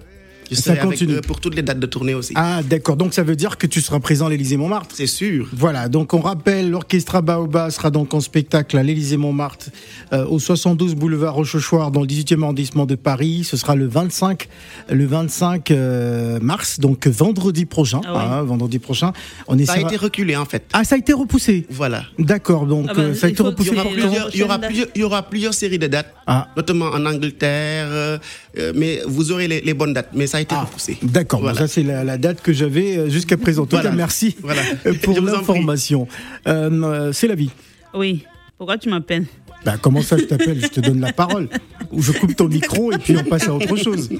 Je 0.49 0.55
Ça 0.55 0.75
serai 0.75 0.79
continue. 0.79 1.21
pour 1.21 1.39
toutes 1.39 1.55
les 1.55 1.61
dates 1.61 1.79
de 1.79 1.85
tournée 1.85 2.13
aussi. 2.13 2.33
Ah, 2.35 2.61
d'accord. 2.63 2.97
Donc 2.97 3.13
ça 3.13 3.23
veut 3.23 3.35
dire 3.35 3.57
que 3.57 3.67
tu 3.67 3.81
seras 3.81 3.99
présent 3.99 4.27
à 4.27 4.29
l'Élysée-Montmartre. 4.29 4.95
C'est 4.95 5.07
sûr. 5.07 5.47
Voilà, 5.53 5.89
donc 5.89 6.13
on 6.13 6.19
rappelle, 6.19 6.69
l'Orchestra 6.69 7.21
Baoba 7.21 7.69
sera 7.71 7.89
donc 7.89 8.13
en 8.13 8.19
spectacle 8.19 8.77
à 8.77 8.83
l'Élysée-Montmartre 8.83 9.67
euh, 10.13 10.25
au 10.25 10.39
72 10.39 10.95
boulevard 10.95 11.35
Rochechouart 11.35 11.91
dans 11.91 12.01
le 12.01 12.07
18e 12.07 12.43
arrondissement 12.43 12.85
de 12.85 12.95
Paris. 12.95 13.43
Ce 13.43 13.57
sera 13.57 13.75
le 13.75 13.87
25, 13.87 14.47
le 14.89 15.05
25 15.05 15.71
euh, 15.71 16.39
mars, 16.41 16.79
donc 16.79 17.07
vendredi 17.07 17.65
prochain. 17.65 18.01
Ah 18.05 18.37
hein, 18.39 18.43
vendredi 18.43 18.79
prochain. 18.79 19.13
On 19.47 19.57
Ça 19.65 19.73
a 19.73 19.79
été 19.79 19.95
reculé, 19.97 20.35
en 20.35 20.45
fait. 20.45 20.63
Ah, 20.73 20.83
ça 20.83 20.95
a 20.95 20.97
été 20.97 21.13
repoussé. 21.13 21.65
Voilà. 21.69 22.03
D'accord, 22.19 22.65
donc 22.65 22.87
Ah 22.89 22.93
bah, 22.93 23.01
euh, 23.01 23.13
ça 23.13 23.27
a 23.27 23.29
été 23.29 23.43
repoussé 23.43 23.71
Il 23.71 23.75
y, 23.75 23.79
aura 23.79 24.59
plusieurs, 24.59 24.89
il 24.95 25.01
y 25.01 25.03
aura 25.03 25.23
plusieurs 25.23 25.53
séries 25.53 25.79
de 25.79 25.87
dates, 25.87 26.13
Ah. 26.25 26.47
notamment 26.55 26.85
en 26.85 27.05
Angleterre, 27.05 27.87
euh, 27.91 28.17
euh, 28.57 28.71
mais 28.75 29.01
vous 29.05 29.31
aurez 29.31 29.47
les, 29.47 29.61
les 29.61 29.73
bonnes 29.73 29.93
dates, 29.93 30.09
mais 30.13 30.27
ça 30.27 30.37
a 30.37 30.41
été 30.41 30.55
Ah, 30.57 30.61
repoussé. 30.61 30.97
D'accord, 31.01 31.39
bon, 31.39 31.45
Voilà. 31.47 31.59
ça 31.59 31.67
c'est 31.67 31.83
la, 31.83 32.03
la 32.03 32.17
date 32.17 32.41
que 32.41 32.53
j'avais 32.53 32.97
euh, 32.97 33.09
jusqu'à 33.09 33.37
présent. 33.37 33.63
En 33.63 33.65
tout 33.65 33.71
Voilà. 33.75 33.89
cas, 33.89 33.95
merci 33.95 34.35
Voilà. 34.41 34.61
pour 35.01 35.19
l'information. 35.21 36.07
Euh, 36.47 37.11
c'est 37.13 37.27
la 37.27 37.35
vie. 37.35 37.49
Oui. 37.93 38.23
Pourquoi 38.57 38.77
tu 38.77 38.89
m'appelles? 38.89 39.25
Bah, 39.65 39.75
comment 39.81 40.01
ça 40.01 40.17
je 40.17 40.23
t'appelle? 40.23 40.59
Je 40.61 40.67
te 40.67 40.79
donne 40.81 40.99
la 40.99 41.13
parole. 41.13 41.47
Ou 41.91 42.01
je 42.01 42.11
coupe 42.11 42.35
ton 42.35 42.47
micro 42.47 42.91
et 42.91 42.97
puis 42.97 43.15
on 43.17 43.23
passe 43.23 43.47
à 43.47 43.53
autre 43.53 43.75
chose. 43.77 44.09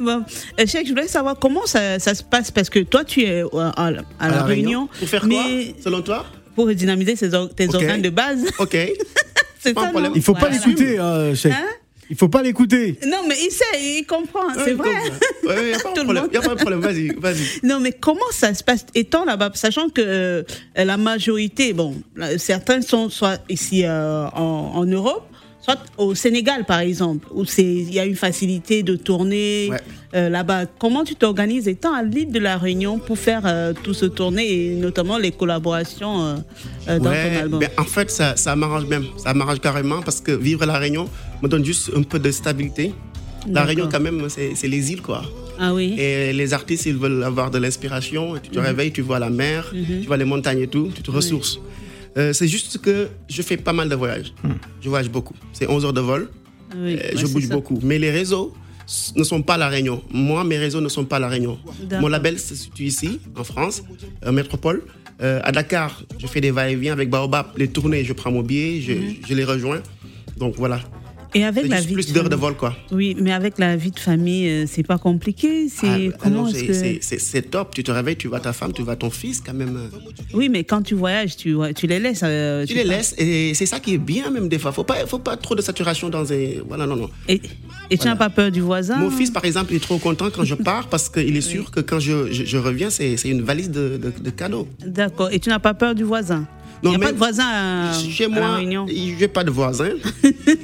Bon, 0.00 0.22
euh, 0.60 0.66
Cheikh, 0.66 0.86
je 0.86 0.90
voulais 0.90 1.08
savoir 1.08 1.38
comment 1.38 1.64
ça, 1.66 1.98
ça 1.98 2.14
se 2.14 2.22
passe 2.22 2.50
parce 2.50 2.68
que 2.70 2.80
toi, 2.80 3.04
tu 3.04 3.22
es 3.22 3.42
à, 3.76 3.90
la- 3.90 4.02
à 4.20 4.28
la, 4.28 4.42
Réunion, 4.44 4.88
Pour 4.98 5.08
faire 5.08 5.22
quoi, 5.28 5.42
selon 5.82 6.02
toi? 6.02 6.26
pour 6.54 6.68
dynamiser 6.72 7.16
ses 7.16 7.34
or- 7.34 7.48
tes 7.54 7.72
organes 7.74 8.02
de 8.02 8.10
base. 8.10 8.44
Ok. 8.58 8.76
C'est 9.64 9.74
Pas 9.74 9.80
un 9.80 9.84
ça, 9.86 9.90
problème. 9.90 10.12
Il 10.14 10.22
faut 10.22 10.34
pas 10.34 10.48
l'écouter, 10.48 10.98
hein, 10.98 11.34
Cheikh. 11.34 11.52
Hein 11.52 11.64
Il 12.10 12.16
faut 12.16 12.28
pas 12.28 12.42
l'écouter. 12.42 12.98
Non, 13.06 13.22
mais 13.26 13.34
il 13.42 13.50
sait, 13.50 13.64
il 13.80 14.04
comprend, 14.06 14.42
c'est 14.54 14.60
Ouais, 14.64 14.72
vrai. 14.74 14.90
comme 14.90 15.50
ça. 15.50 15.56
Ouais, 15.56 15.70
y 15.70 15.74
a 15.74 15.78
pas 15.78 15.90
de 15.94 16.00
problème. 16.02 16.22
monde. 16.24 16.32
Y 16.34 16.36
a 16.36 16.40
pas 16.42 16.54
de 16.54 16.60
problème. 16.60 16.80
Vas-y, 16.80 17.08
vas-y. 17.18 17.66
Non, 17.66 17.80
mais 17.80 17.92
comment 17.92 18.30
ça 18.30 18.52
se 18.52 18.62
passe 18.62 18.84
étant 18.94 19.24
là-bas, 19.24 19.50
sachant 19.54 19.88
que 19.88 20.02
euh, 20.04 20.42
la 20.76 20.96
majorité, 20.98 21.72
bon, 21.72 21.94
certains 22.36 22.82
sont 22.82 23.08
soit 23.08 23.38
ici 23.48 23.84
euh, 23.86 24.26
en, 24.34 24.72
en 24.74 24.84
Europe, 24.84 25.26
soit 25.64 25.78
au 25.96 26.14
Sénégal 26.14 26.64
par 26.64 26.80
exemple, 26.80 27.26
où 27.34 27.44
il 27.58 27.92
y 27.94 27.98
a 27.98 28.04
une 28.04 28.16
facilité 28.16 28.82
de 28.82 28.96
tourner 28.96 29.68
Ouais. 29.70 29.78
euh, 30.14 30.28
là-bas. 30.28 30.66
Comment 30.78 31.04
tu 31.04 31.14
t'organises 31.14 31.66
étant 31.68 31.94
à 31.94 32.02
l'île 32.02 32.30
de 32.30 32.38
la 32.38 32.56
Réunion 32.58 32.98
pour 32.98 33.18
faire 33.18 33.42
euh, 33.46 33.72
tout 33.84 33.94
ce 33.94 34.04
tournée 34.06 34.46
et 34.52 34.74
notamment 34.74 35.16
les 35.18 35.30
collaborations 35.32 36.16
euh, 36.22 36.98
dans 36.98 37.04
ton 37.04 37.10
Ouais, 37.10 37.36
album? 37.44 37.60
ben, 37.60 37.70
en 37.78 37.84
fait, 37.84 38.10
ça, 38.10 38.36
ça 38.36 38.54
m'arrange 38.56 38.86
même. 38.86 39.06
Ça 39.16 39.32
m'arrange 39.32 39.60
carrément 39.60 40.02
parce 40.02 40.20
que 40.20 40.32
vivre 40.32 40.62
à 40.64 40.66
La 40.66 40.78
Réunion 40.78 41.08
me 41.42 41.48
donne 41.48 41.64
juste 41.64 41.90
un 41.96 42.02
peu 42.02 42.18
de 42.18 42.30
stabilité. 42.30 42.92
La. 43.50 43.64
Réunion, 43.64 43.88
quand 43.90 44.00
même, 44.00 44.26
c'est 44.28 44.68
les 44.68 44.92
îles, 44.92 45.02
quoi. 45.02 45.22
Ah 45.58 45.72
oui. 45.74 45.94
Et 45.98 46.32
les 46.32 46.52
artistes, 46.54 46.86
ils 46.86 46.96
veulent 46.96 47.22
avoir 47.22 47.50
de 47.50 47.58
l'inspiration. 47.58 48.34
Tu 48.42 48.50
te 48.50 48.58
Mhm. 48.58 48.64
réveilles, 48.66 48.92
tu 48.92 49.02
vois 49.02 49.18
la 49.18 49.30
mer, 49.30 49.70
tu 49.72 50.06
vois 50.06 50.16
les 50.16 50.24
montagnes 50.24 50.60
et 50.62 50.66
tout, 50.66 50.90
tu 50.94 51.02
te 51.02 51.10
ressources. 51.10 51.58
Euh, 52.16 52.32
c'est 52.32 52.46
juste 52.48 52.78
que 52.78 53.08
je 53.28 53.42
fais 53.42 53.56
pas 53.56 53.72
mal 53.72 53.88
de 53.88 53.94
voyages. 53.94 54.32
Je 54.80 54.88
voyage 54.88 55.10
beaucoup. 55.10 55.34
C'est 55.52 55.68
11 55.68 55.84
heures 55.84 55.92
de 55.92 56.00
vol. 56.00 56.30
Ah 56.70 56.74
oui, 56.78 56.94
Euh, 56.94 56.96
ouais, 56.96 57.12
je 57.16 57.26
bouge 57.26 57.48
beaucoup. 57.48 57.78
Mais 57.82 57.98
les 57.98 58.10
réseaux 58.10 58.52
ne 59.16 59.24
sont 59.24 59.42
pas 59.42 59.54
à 59.54 59.58
La 59.58 59.68
Réunion. 59.68 60.02
Moi, 60.12 60.44
mes 60.44 60.58
réseaux 60.58 60.80
ne 60.80 60.88
sont 60.88 61.04
pas 61.04 61.16
à 61.16 61.20
La 61.20 61.28
Réunion. 61.28 61.58
Mon 62.00 62.08
label 62.08 62.38
se 62.38 62.54
situe 62.54 62.84
ici, 62.84 63.20
en 63.36 63.44
France, 63.44 63.82
en 64.24 64.32
métropole. 64.32 64.84
Euh, 65.22 65.40
à 65.44 65.52
Dakar, 65.52 66.02
je 66.18 66.26
fais 66.26 66.40
des 66.40 66.50
va-et-vient 66.50 66.92
avec 66.92 67.08
Baobab. 67.08 67.46
Les 67.56 67.68
tournées, 67.68 68.04
je 68.04 68.12
prends 68.12 68.32
mon 68.32 68.42
billet, 68.42 68.80
je, 68.80 68.92
je 69.28 69.34
les 69.34 69.44
rejoins. 69.44 69.80
Donc 70.36 70.54
voilà. 70.56 70.80
Et 71.34 71.44
avec 71.44 71.66
la 71.68 71.76
juste 71.76 71.88
vie 71.88 71.94
plus 71.94 72.08
de 72.08 72.12
d'heures 72.14 72.28
de 72.28 72.36
vol, 72.36 72.54
quoi. 72.56 72.76
Oui, 72.92 73.16
mais 73.20 73.32
avec 73.32 73.58
la 73.58 73.76
vie 73.76 73.90
de 73.90 73.98
famille, 73.98 74.48
euh, 74.48 74.64
c'est 74.68 74.82
pas 74.86 74.98
compliqué. 74.98 75.68
C'est 75.68 76.10
Ah, 76.12 76.16
comment 76.20 76.42
non, 76.44 76.48
est-ce 76.48 77.00
c'est- 77.00 77.42
que 77.42 77.48
top. 77.48 77.74
Tu 77.74 77.82
te 77.82 77.90
réveilles, 77.90 78.16
tu 78.16 78.28
vois 78.28 78.40
ta 78.40 78.52
femme, 78.52 78.72
tu 78.72 78.82
vois 78.82 78.96
ton 78.96 79.10
fils, 79.10 79.40
quand 79.44 79.54
même. 79.54 79.78
Oui, 80.32 80.48
mais 80.48 80.64
quand 80.64 80.82
tu 80.82 80.94
voyages, 80.94 81.36
tu, 81.36 81.56
tu 81.74 81.86
les 81.86 81.98
laisses. 81.98 82.20
euh, 82.22 82.64
Tu 82.66 82.74
les 82.74 82.84
laisses 82.84 83.14
et 83.18 83.52
c'est 83.54 83.66
ça 83.66 83.80
qui 83.80 83.94
est 83.94 83.98
bien 83.98 84.30
même 84.30 84.48
des 84.48 84.58
fois. 84.58 84.72
Faut 84.72 84.84
pas, 84.84 85.06
faut 85.06 85.18
pas 85.18 85.36
trop 85.36 85.54
de 85.54 85.62
saturation 85.62 86.08
dans 86.08 86.32
un. 86.32 86.62
Voilà, 86.68 86.86
non, 86.86 86.96
non. 86.96 87.10
Et, 87.28 87.40
et 87.90 87.98
tu 87.98 88.06
n'as 88.06 88.16
pas 88.16 88.30
peur 88.30 88.50
du 88.50 88.60
voisin 88.60 88.96
Mon 88.96 89.10
fils, 89.10 89.30
par 89.30 89.44
exemple, 89.44 89.72
il 89.72 89.76
est 89.76 89.80
trop 89.80 89.98
content 89.98 90.28
quand 90.34 90.44
je 90.44 90.54
pars 90.54 90.88
parce 90.88 91.08
qu'il 91.08 91.36
est 91.36 91.40
sûr 91.40 91.70
que 91.70 91.80
quand 91.80 91.98
je, 92.00 92.32
je, 92.32 92.44
je 92.44 92.56
reviens, 92.58 92.90
c'est 92.90 93.16
c'est 93.16 93.28
une 93.28 93.42
valise 93.42 93.70
de, 93.70 93.98
de, 94.02 94.12
de 94.22 94.30
cadeaux. 94.30 94.68
D'accord. 94.86 95.30
Et 95.32 95.40
tu 95.40 95.48
n'as 95.48 95.58
pas 95.58 95.74
peur 95.74 95.94
du 95.94 96.04
voisin? 96.04 96.46
Il 96.82 96.90
n'y 96.90 96.96
a 96.96 96.98
pas 96.98 97.12
de 97.12 97.16
voisin 97.16 97.44
à, 97.46 97.92
Chez 97.94 98.24
à 98.24 98.28
La 98.28 98.34
moi, 98.40 98.54
Réunion 98.56 98.86
je 98.88 99.20
n'ai 99.20 99.28
pas 99.28 99.42
de 99.44 99.50
voisin. 99.50 99.90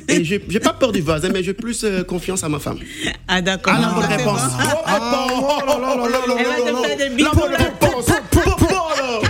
et 0.09 0.25
je 0.25 0.35
n'ai 0.35 0.61
pas 0.61 0.73
peur 0.75 0.93
du 0.93 1.01
voisin, 1.01 1.31
mais 1.33 1.43
j'ai 1.43 1.55
plus 1.55 1.83
euh, 1.85 2.03
confiance 2.05 2.45
à 2.45 2.49
ma 2.49 2.59
femme. 2.59 2.79
Ah, 3.27 3.41
d'accord. 3.41 3.73
Ah, 3.77 3.81
la 3.81 3.87
Non, 3.89 3.95
bonne 3.95 4.05
réponse. 4.07 4.41
bon. 4.43 5.41
oh 5.43 5.67
là 5.67 5.79
là 5.79 5.97
là 5.97 6.11
là 6.11 6.35
Elle 6.39 6.73
va 6.75 6.81
te 6.81 6.87
faire 6.87 6.97
des 6.97 7.09
La 7.09 7.11
bisous, 7.15 7.31
bonne 7.35 7.53
là. 7.53 7.59
réponse. 7.59 8.07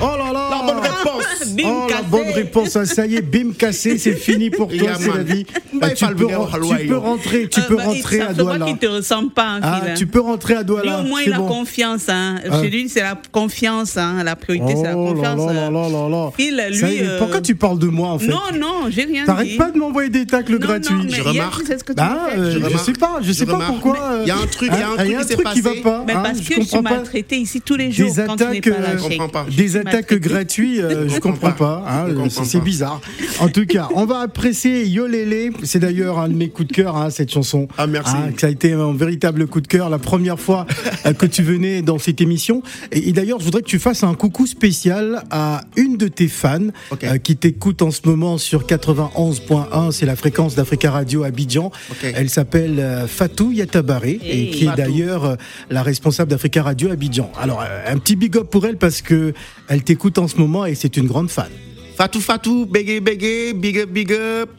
Oh 0.02 0.16
là 0.18 0.32
là 0.32 0.48
La 0.50 0.72
bonne 0.72 0.82
réponse. 0.82 1.49
Bim, 1.62 1.68
Oh, 1.70 1.86
la 1.90 2.02
bonne 2.02 2.28
réponse, 2.34 2.76
ah, 2.76 2.84
ça 2.86 3.06
y 3.06 3.16
est, 3.16 3.22
bim 3.22 3.52
cassé, 3.56 3.98
c'est 3.98 4.14
fini 4.14 4.50
pour 4.50 4.68
toi, 4.68 4.88
c'est 4.98 5.08
la 5.14 5.22
vie. 5.22 5.46
Bah, 5.74 5.88
Euh, 5.90 5.94
tu, 5.94 6.06
peux, 6.06 6.26
tu 6.26 6.86
peux 6.86 6.96
rentrer, 6.96 7.48
tu 7.48 7.60
Euh, 7.60 7.62
peux 7.68 7.76
bah, 7.76 7.84
rentrer 7.84 8.20
à 8.20 8.32
Douala. 8.32 8.66
qu'il 8.66 8.78
te 8.78 8.86
ressemble 8.86 9.30
pas, 9.30 9.46
hein, 9.56 9.60
Ah, 9.62 9.80
hein. 9.86 9.94
tu 9.96 10.06
peux 10.06 10.20
rentrer 10.20 10.54
à 10.54 10.62
Douala. 10.64 10.98
Lui, 11.00 11.04
au 11.04 11.08
moins, 11.08 11.20
il 11.24 11.32
a 11.32 11.38
bon. 11.38 11.46
confiance. 11.48 12.08
Hein. 12.08 12.36
Ah. 12.50 12.62
Chez 12.62 12.70
lui, 12.70 12.88
c'est 12.88 13.00
la 13.02 13.18
confiance. 13.32 13.96
Hein. 13.96 14.22
La 14.24 14.36
priorité, 14.36 14.74
c'est 14.76 14.82
la 14.84 14.96
Oh 14.96 15.12
confiance. 15.12 15.46
là 15.46 15.52
là 15.52 15.66
euh. 15.68 15.70
là 15.70 15.88
là 15.88 16.08
là. 16.08 16.30
Phil, 16.36 16.62
lui, 16.70 16.96
est, 16.96 17.02
euh, 17.02 17.18
Pourquoi 17.18 17.40
tu 17.40 17.54
parles 17.54 17.78
de 17.78 17.86
moi 17.86 18.08
en 18.10 18.18
fait? 18.18 18.28
Non, 18.28 18.40
non, 18.58 18.86
j'ai 18.90 19.04
rien 19.04 19.20
dit. 19.22 19.26
T'arrêtes 19.26 19.56
pas 19.56 19.70
de 19.70 19.78
m'envoyer 19.78 20.10
des 20.10 20.26
tacles 20.26 20.52
Non, 20.52 20.58
gratuits. 20.58 20.94
Non, 20.94 21.04
mais 21.04 21.10
Je 21.16 21.22
remarque. 21.22 21.62
Bah, 21.96 22.28
euh, 22.36 22.50
Je 22.52 22.68
je 22.72 22.78
sais 22.78 22.92
pas, 22.92 23.18
je 23.20 23.28
Je 23.28 23.32
sais 23.32 23.46
pas 23.46 23.58
pourquoi. 23.66 24.18
Il 24.22 24.28
y 24.28 24.30
a 24.30 24.36
un 24.36 24.46
truc- 24.46 24.70
il 24.72 24.78
y 24.78 24.82
a 24.82 24.88
un 24.88 24.92
hein, 24.92 24.96
truc 24.96 25.06
il 25.06 25.12
y 25.12 25.16
a 25.16 25.20
un 25.20 25.24
qui 25.24 25.54
qui 25.54 25.60
va 25.60 25.70
pas. 25.82 26.04
Hein, 26.08 26.20
parce 26.22 26.38
je 26.42 26.48
que 26.48 26.54
tu 26.54 26.60
comprends 26.60 26.82
m'as 26.82 26.90
pas. 26.90 26.98
traité 27.02 27.36
ici 27.36 27.60
tous 27.60 27.76
les 27.76 27.90
jours 27.92 28.06
Des 28.12 28.20
attaques, 28.20 28.66
euh, 28.68 29.42
Je 29.50 30.16
gratuites, 30.18 30.80
euh, 30.80 31.08
je 31.08 31.18
comprends 31.20 31.49
comprends 31.50 31.76
pas. 31.76 31.82
pas. 31.82 31.90
hein, 31.92 32.14
comprends 32.14 32.44
c'est 32.44 32.58
pas. 32.58 32.64
bizarre. 32.64 33.00
En 33.40 33.48
tout 33.48 33.66
cas, 33.66 33.88
on 33.94 34.06
va 34.06 34.20
apprécier 34.20 34.86
Yolélé. 34.86 35.50
C'est 35.62 35.78
d'ailleurs 35.80 36.18
un 36.18 36.28
de 36.28 36.34
mes 36.34 36.48
coups 36.48 36.68
de 36.68 36.72
cœur, 36.74 36.96
hein, 36.96 37.10
cette 37.10 37.30
chanson. 37.32 37.68
Ah, 37.78 37.86
merci. 37.86 38.14
Hein, 38.16 38.32
ça 38.36 38.46
a 38.48 38.50
été 38.50 38.72
un 38.72 38.92
véritable 38.92 39.46
coup 39.46 39.60
de 39.60 39.66
cœur 39.66 39.88
la 39.90 39.98
première 39.98 40.38
fois 40.38 40.66
euh, 41.06 41.12
que 41.12 41.26
tu 41.26 41.42
venais 41.42 41.82
dans 41.82 41.98
cette 41.98 42.20
émission. 42.20 42.62
Et, 42.92 43.08
et 43.08 43.12
d'ailleurs, 43.12 43.38
je 43.40 43.44
voudrais 43.44 43.62
que 43.62 43.66
tu 43.68 43.78
fasses 43.78 44.02
un 44.02 44.14
coucou 44.14 44.46
spécial 44.46 45.22
à 45.30 45.62
une 45.76 45.96
de 45.96 46.08
tes 46.08 46.28
fans 46.28 46.58
euh, 47.04 47.18
qui 47.18 47.36
t'écoute 47.36 47.82
en 47.82 47.90
ce 47.90 48.00
moment 48.04 48.38
sur 48.38 48.64
91.1. 48.66 49.92
C'est 49.92 50.06
la 50.06 50.16
fréquence 50.16 50.54
d'Africa 50.54 50.90
Radio 50.90 51.24
Abidjan. 51.24 51.70
Elle 52.02 52.30
s'appelle 52.30 52.78
euh, 52.78 53.06
Fatou 53.06 53.52
Yatabaré 53.52 54.18
et 54.22 54.50
qui 54.50 54.66
est 54.66 54.76
d'ailleurs 54.76 55.24
euh, 55.24 55.34
la 55.70 55.82
responsable 55.82 56.30
d'Africa 56.30 56.62
Radio 56.62 56.90
Abidjan. 56.90 57.30
Alors, 57.40 57.62
un 57.86 57.96
petit 57.98 58.16
big 58.16 58.36
up 58.36 58.48
pour 58.50 58.66
elle 58.66 58.76
parce 58.76 59.02
que 59.02 59.32
elle 59.70 59.84
t'écoute 59.84 60.18
en 60.18 60.26
ce 60.26 60.36
moment 60.36 60.66
et 60.66 60.74
c'est 60.74 60.96
une 60.96 61.06
grande 61.06 61.30
fan. 61.30 61.48
Fatou 61.96 62.20
Fatou, 62.20 62.66
bégué 62.66 63.00
bégué, 63.00 63.54
big 63.54 63.78
up 63.78 63.90
big 63.90 64.12
up. 64.12 64.50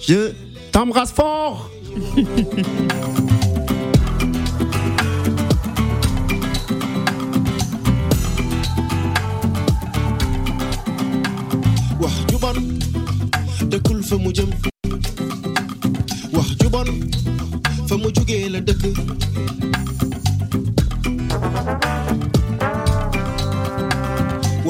Je 0.00 0.30
t'embrasse 0.70 1.10
fort. 1.12 1.68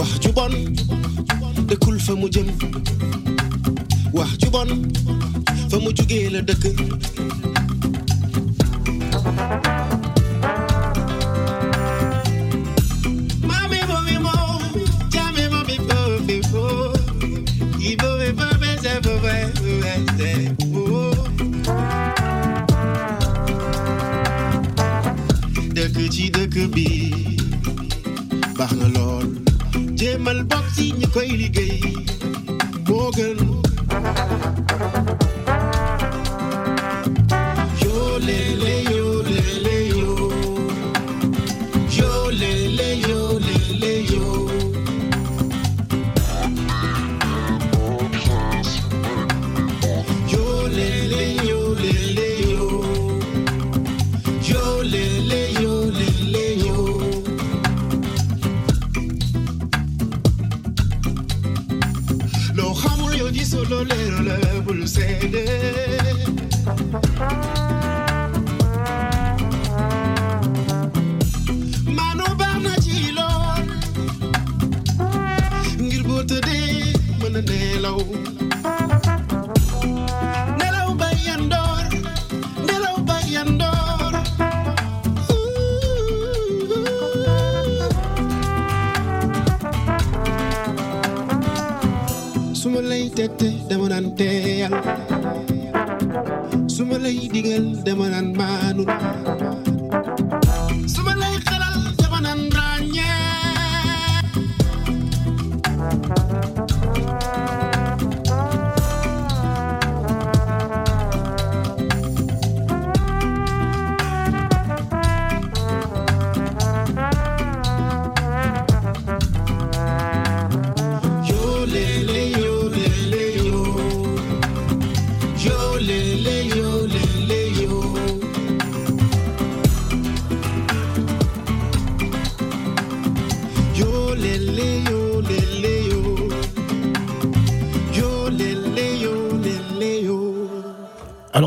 Wax 0.00 0.20
ju 0.24 0.32
bon 0.32 0.52
dëkkul 1.68 1.98
fa 2.00 2.14
mu 2.16 2.28
jëm. 2.32 2.48
Wax 4.16 4.30
ju 4.40 4.48
bon 4.50 4.70
fa 5.70 5.76
mu 5.78 5.90
jugee 5.96 6.30
la 6.32 6.40
dëkk. 6.40 6.64
Dëkk 25.74 25.96
ci 26.12 26.24
dëkk 26.34 26.56
bi 26.74 26.88
yombal 30.30 30.44
bokk 30.46 30.66
si 30.74 30.92
koy 31.12 32.09
lay 93.00 93.08
tette 93.16 93.48
dama 93.68 93.86
naan 93.92 94.06
teeyal 94.18 94.74
su 96.74 96.82
lay 97.04 97.18
digal 97.34 97.66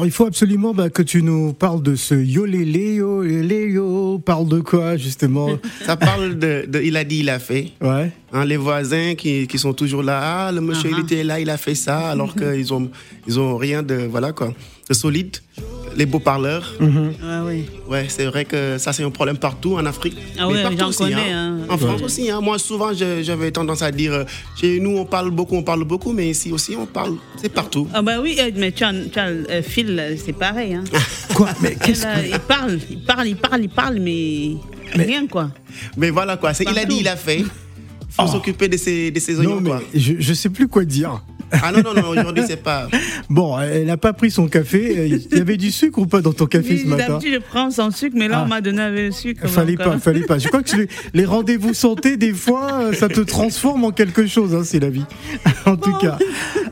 Alors 0.04 0.10
il 0.10 0.12
faut 0.12 0.26
absolument 0.26 0.74
bah, 0.74 0.90
que 0.90 1.02
tu 1.02 1.24
nous 1.24 1.54
parles 1.54 1.82
de 1.82 1.96
ce 1.96 2.14
yolélé, 2.14 2.96
yolélé, 2.96 3.72
yo. 3.72 4.20
Parle 4.20 4.50
de 4.50 4.60
quoi 4.60 4.98
justement? 4.98 5.48
Ça 5.86 5.96
parle 5.96 6.38
de, 6.38 6.66
de 6.68 6.82
il 6.82 6.98
a 6.98 7.06
dit, 7.06 7.20
il 7.20 7.30
a 7.30 7.40
fait. 7.40 7.72
Ouais. 7.80 8.12
Hein, 8.34 8.44
les 8.44 8.58
voisins 8.58 9.16
qui, 9.16 9.48
qui 9.48 9.58
sont 9.58 9.72
toujours 9.72 10.04
là, 10.04 10.48
ah, 10.48 10.52
le 10.52 10.60
monsieur 10.60 10.90
il 10.92 11.00
était 11.00 11.24
là, 11.24 11.40
il 11.40 11.50
a 11.50 11.56
fait 11.56 11.74
ça, 11.74 12.10
alors 12.10 12.36
qu'ils 12.36 12.74
ont, 12.74 12.92
ils 13.28 13.40
ont 13.40 13.56
rien 13.56 13.82
de, 13.82 13.94
voilà 13.94 14.34
quoi, 14.34 14.54
de 14.90 14.94
solide. 14.94 15.38
Les 15.96 16.06
beaux 16.06 16.20
parleurs. 16.20 16.74
Ah 17.24 17.44
oui. 17.46 17.66
Ouais, 17.88 18.08
c'est 18.10 18.26
vrai 18.26 18.44
que 18.44 18.78
ça 18.80 18.92
c'est 18.92 19.04
un 19.04 19.10
problème 19.12 19.38
partout 19.38 19.76
en 19.76 19.86
Afrique. 19.86 20.18
Ah 20.38 20.48
Mais 20.48 20.56
ouais, 20.56 20.64
partout 20.64 20.78
j'en 20.80 20.88
aussi, 20.90 20.98
connais, 21.04 21.32
hein. 21.32 21.53
hein. 21.53 21.53
En 21.74 21.78
France 21.78 22.02
aussi. 22.02 22.30
hein. 22.32 22.42
Moi 22.42 22.58
souvent 22.60 22.94
je- 22.94 23.22
j'avais 23.24 23.52
tendance 23.52 23.82
à 23.82 23.92
dire, 23.92 24.14
euh, 24.14 24.24
chez 24.60 24.80
nous 24.80 24.98
on 24.98 25.06
parle 25.06 25.32
beaucoup, 25.32 25.56
on 25.56 25.64
parle 25.64 25.84
beaucoup, 25.84 26.12
mais 26.14 26.30
ici 26.30 26.52
aussi 26.52 26.76
on 26.78 26.86
parle, 26.86 27.16
c'est 27.42 27.50
partout. 27.50 27.88
Ah 27.94 28.02
bah 28.02 28.20
oui, 28.22 28.36
euh, 28.40 28.52
mais 28.56 28.72
tu 28.72 28.84
as, 28.84 28.94
tu 29.12 29.20
as 29.20 29.28
euh, 29.28 29.62
Phil, 29.64 29.98
euh, 30.00 30.16
c'est 30.24 30.34
pareil. 30.34 30.74
Hein. 30.76 30.84
Quoi 31.34 31.50
Mais 31.62 31.76
qu'est-ce 31.76 32.04
Là, 32.04 32.26
il 32.26 32.40
parle, 32.40 32.80
il 32.90 33.02
parle, 33.04 33.28
il 33.28 33.36
parle, 33.38 33.62
il 33.64 33.70
parle, 33.70 34.00
mais, 34.00 34.56
rien 34.96 35.28
quoi. 35.28 35.50
Mais 35.98 36.10
voilà 36.10 36.38
quoi, 36.38 36.54
c'est 36.54 36.66
il 36.70 36.78
a 36.78 36.86
dit, 36.86 36.98
il 37.00 37.08
a 37.08 37.16
fait. 37.16 37.40
Il 37.40 37.46
faut 38.16 38.24
Oh. 38.30 38.32
s'occuper 38.34 38.68
de 38.68 38.78
ses, 38.78 39.10
de 39.10 39.20
ses 39.20 39.34
Non 39.34 39.40
oignons 39.40 39.62
mais 39.62 39.70
quoi. 39.72 39.82
je, 39.96 40.14
je 40.20 40.34
sais 40.36 40.50
plus 40.50 40.68
quoi 40.68 40.86
dire. 40.86 41.24
Ah 41.62 41.72
non, 41.72 41.82
non, 41.84 41.94
non, 41.94 42.10
aujourd'hui 42.10 42.44
c'est 42.48 42.62
pas. 42.64 42.88
Bon, 43.30 43.60
elle 43.60 43.86
n'a 43.86 43.98
pas 43.98 44.14
pris 44.14 44.32
son 44.32 44.48
café. 44.48 45.20
Il 45.32 45.38
y 45.38 45.42
avait 45.42 45.58
du 45.58 45.72
sucre 45.72 46.00
ou 46.00 46.06
pas 46.06 46.22
dans 46.22 46.34
ton 46.34 46.46
café 46.46 46.78
ce 46.80 46.88
matin 46.88 47.08
D'habitude, 47.10 47.34
je 47.36 47.40
prends 47.40 47.70
sans 47.72 47.92
sucre, 47.92 48.16
mais 48.18 48.28
là, 48.28 48.40
Ah. 48.40 48.44
on 48.46 48.48
m'a 48.48 48.62
donné 48.62 48.82
avec 48.82 49.06
le 49.06 49.12
sucre. 49.12 49.48
Fallait 49.48 49.76
donc, 49.76 49.88
euh, 49.88 49.92
pas, 49.92 50.00
fallait 50.00 50.22
pas. 50.22 50.40
Je 50.40 50.48
crois 50.48 50.64
que 50.64 50.76
les, 50.76 50.88
les 51.14 51.26
rendez-vous 51.26 51.74
santé, 51.74 52.18
des 52.18 52.34
fois, 52.34 52.92
ça 52.94 53.08
te 53.10 53.22
transforme 53.22 53.84
en 53.86 53.92
quelque 53.92 54.26
chose, 54.28 54.56
hein, 54.56 54.62
c'est 54.64 54.80
la 54.80 54.90
vie. 54.90 55.06
en 55.66 55.76
tout 55.78 55.94
cas. 55.98 56.18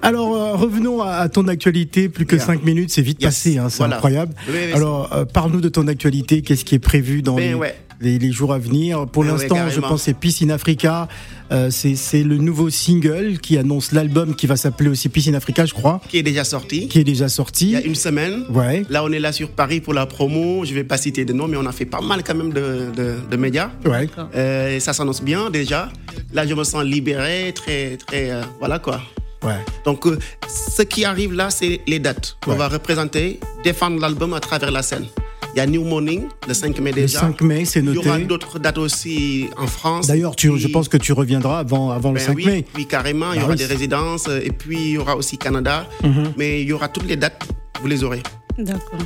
Alors, 0.01 0.35
euh, 0.35 0.53
revenons 0.55 1.01
à, 1.01 1.11
à 1.15 1.29
ton 1.29 1.47
actualité. 1.47 2.09
Plus 2.09 2.25
que 2.25 2.35
Yeah. 2.35 2.45
5 2.45 2.63
minutes, 2.63 2.89
c'est 2.91 3.01
vite 3.01 3.21
Yes. 3.21 3.27
passé, 3.35 3.57
hein, 3.57 3.67
c'est 3.69 3.77
Voilà. 3.79 3.95
incroyable. 3.97 4.33
Oui, 4.47 4.55
oui, 4.67 4.73
Alors, 4.73 5.11
euh, 5.13 5.25
parle-nous 5.25 5.61
de 5.61 5.69
ton 5.69 5.87
actualité. 5.87 6.41
Qu'est-ce 6.41 6.65
qui 6.65 6.75
est 6.75 6.79
prévu 6.79 7.21
dans 7.21 7.35
Ben 7.35 7.49
les, 7.49 7.53
ouais. 7.53 7.75
Les, 8.01 8.19
les 8.19 8.31
jours 8.31 8.53
à 8.53 8.57
venir 8.59 9.05
Pour 9.07 9.23
ouais, 9.23 9.29
l'instant, 9.29 9.69
je 9.69 9.79
pense 9.79 10.01
que 10.01 10.05
c'est 10.05 10.13
Peace 10.13 10.43
in 10.43 10.49
Africa. 10.49 11.07
Euh, 11.51 11.69
c'est 11.69 12.23
le 12.23 12.37
nouveau 12.37 12.69
single 12.69 13.37
qui 13.39 13.57
annonce 13.57 13.91
l'album 13.91 14.35
qui 14.35 14.47
va 14.47 14.55
s'appeler 14.55 14.89
aussi 14.89 15.09
Peace 15.09 15.27
in 15.29 15.33
Africa, 15.33 15.65
je 15.65 15.73
crois, 15.73 16.01
qui 16.09 16.17
est 16.17 16.23
déjà 16.23 16.43
sorti. 16.43 16.87
qui 16.87 16.99
est 16.99 17.03
déjà 17.03 17.25
Il 17.25 17.29
sorti. 17.29 17.69
y 17.71 17.75
a 17.75 17.81
une 17.81 17.95
semaine. 17.95 18.43
Ouais, 18.49 18.85
Là, 18.89 19.03
on 19.03 19.11
est 19.11 19.19
là 19.19 19.31
sur 19.31 19.49
Paris 19.51 19.81
pour 19.81 19.93
la 19.93 20.05
promo. 20.05 20.63
Je 20.65 20.73
vais 20.73 20.83
pas 20.83 20.97
citer 20.97 21.25
de 21.25 21.33
noms, 21.33 21.47
mais 21.47 21.57
on 21.57 21.65
a 21.65 21.71
fait 21.71 21.85
pas 21.85 22.01
mal 22.01 22.23
quand 22.23 22.35
même 22.35 22.51
de, 22.53 22.87
de, 22.95 23.15
de 23.29 23.37
médias. 23.37 23.69
ouais. 23.85 24.09
Euh, 24.35 24.75
et 24.75 24.79
ça 24.79 24.93
s'annonce 24.93 25.21
bien 25.21 25.49
déjà. 25.49 25.89
Là, 26.33 26.47
je 26.47 26.53
me 26.53 26.63
sens 26.63 26.83
libéré, 26.83 27.51
très, 27.53 27.97
très, 27.97 28.31
euh, 28.31 28.41
voilà 28.59 28.79
quoi. 28.79 29.01
Ouais. 29.43 29.57
Donc, 29.85 30.05
euh, 30.07 30.17
ce 30.47 30.83
qui 30.83 31.03
arrive 31.03 31.33
là, 31.33 31.49
c'est 31.49 31.81
les 31.87 31.99
dates. 31.99 32.37
Ouais. 32.47 32.53
On 32.53 32.57
va 32.57 32.67
représenter, 32.67 33.39
défendre 33.63 33.99
l'album 33.99 34.33
à 34.33 34.39
travers 34.39 34.71
la 34.71 34.83
scène. 34.83 35.05
Il 35.53 35.57
y 35.57 35.59
a 35.59 35.65
New 35.65 35.83
Morning, 35.83 36.23
le 36.47 36.53
5 36.53 36.79
mai 36.79 36.91
Le 36.91 36.95
déjà. 37.01 37.19
5 37.19 37.41
mai, 37.41 37.65
c'est 37.65 37.81
Il 37.81 37.93
y 37.93 37.97
aura 37.97 38.13
noté. 38.13 38.25
d'autres 38.25 38.57
dates 38.57 38.77
aussi 38.77 39.49
en 39.57 39.67
France. 39.67 40.07
D'ailleurs, 40.07 40.35
tu, 40.35 40.57
je 40.57 40.67
pense 40.69 40.87
que 40.87 40.97
tu 40.97 41.11
reviendras 41.11 41.59
avant, 41.59 41.89
avant 41.91 42.11
le 42.11 42.19
Ben 42.19 42.25
5 42.27 42.35
oui, 42.37 42.45
mai. 42.45 42.65
Oui, 42.75 42.85
carrément. 42.85 43.33
Il 43.33 43.35
y 43.35 43.39
Bah 43.39 43.43
aura 43.45 43.53
oui, 43.53 43.57
des 43.59 43.65
résidences. 43.65 44.27
euh, 44.29 44.39
Et 44.43 44.51
puis, 44.51 44.77
il 44.77 44.89
y 44.91 44.97
aura 44.97 45.15
aussi 45.17 45.37
Canada. 45.37 45.85
Mhm. 46.03 46.33
Mais 46.37 46.61
il 46.61 46.67
y 46.67 46.73
aura 46.73 46.87
toutes 46.87 47.07
les 47.07 47.17
dates. 47.17 47.43
Vous 47.81 47.87
les 47.87 48.03
aurez. 48.03 48.23
D'accord. 48.57 48.99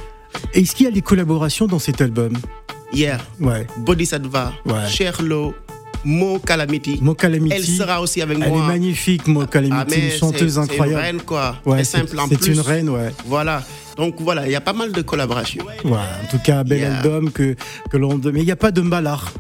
Est-ce 0.53 0.75
qu'il 0.75 0.85
y 0.85 0.89
a 0.89 0.91
des 0.91 1.01
collaborations 1.01 1.65
dans 1.65 1.79
cet 1.79 1.99
album? 2.01 2.33
Hier, 2.93 3.19
Ouais. 3.41 3.65
Bodhisattva, 3.77 4.53
Ouais. 4.65 4.87
Sherlo, 4.87 5.55
Mo 6.05 6.39
Calamity. 6.39 6.99
Mo 7.01 7.15
Calamity. 7.15 7.55
Elle 7.55 7.65
sera 7.65 7.99
aussi 8.01 8.21
avec 8.21 8.37
Elle 8.39 8.49
moi. 8.49 8.63
est 8.63 8.67
magnifique, 8.67 9.27
Mo 9.27 9.45
Calamity, 9.47 9.95
Ah, 9.97 10.05
une 10.05 10.11
chanteuse 10.11 10.53
c'est- 10.53 10.59
incroyable. 10.59 11.01
C'est 11.03 11.09
une 11.09 11.15
reine, 11.17 11.21
quoi. 11.25 11.55
Ouais, 11.65 11.83
c'est 11.83 11.97
simple 11.97 12.19
en 12.19 12.27
c'est 12.27 12.37
plus. 12.37 12.53
une 12.53 12.59
reine, 12.61 12.89
ouais. 12.89 13.11
Voilà. 13.25 13.63
Donc 13.97 14.15
voilà, 14.19 14.45
il 14.45 14.51
y 14.51 14.55
a 14.55 14.61
pas 14.61 14.73
mal 14.73 14.91
de 14.91 15.01
collaborations. 15.01 15.65
En 15.85 16.27
tout 16.29 16.39
cas, 16.43 16.63
bel 16.63 16.79
Yeah. 16.79 16.97
album 16.97 17.31
que, 17.31 17.55
que 17.89 17.97
l'on. 17.97 18.19
Mais 18.31 18.41
il 18.41 18.45
n'y 18.45 18.51
a 18.51 18.55
pas 18.55 18.71
de 18.71 18.81
mbalar. 18.81 19.31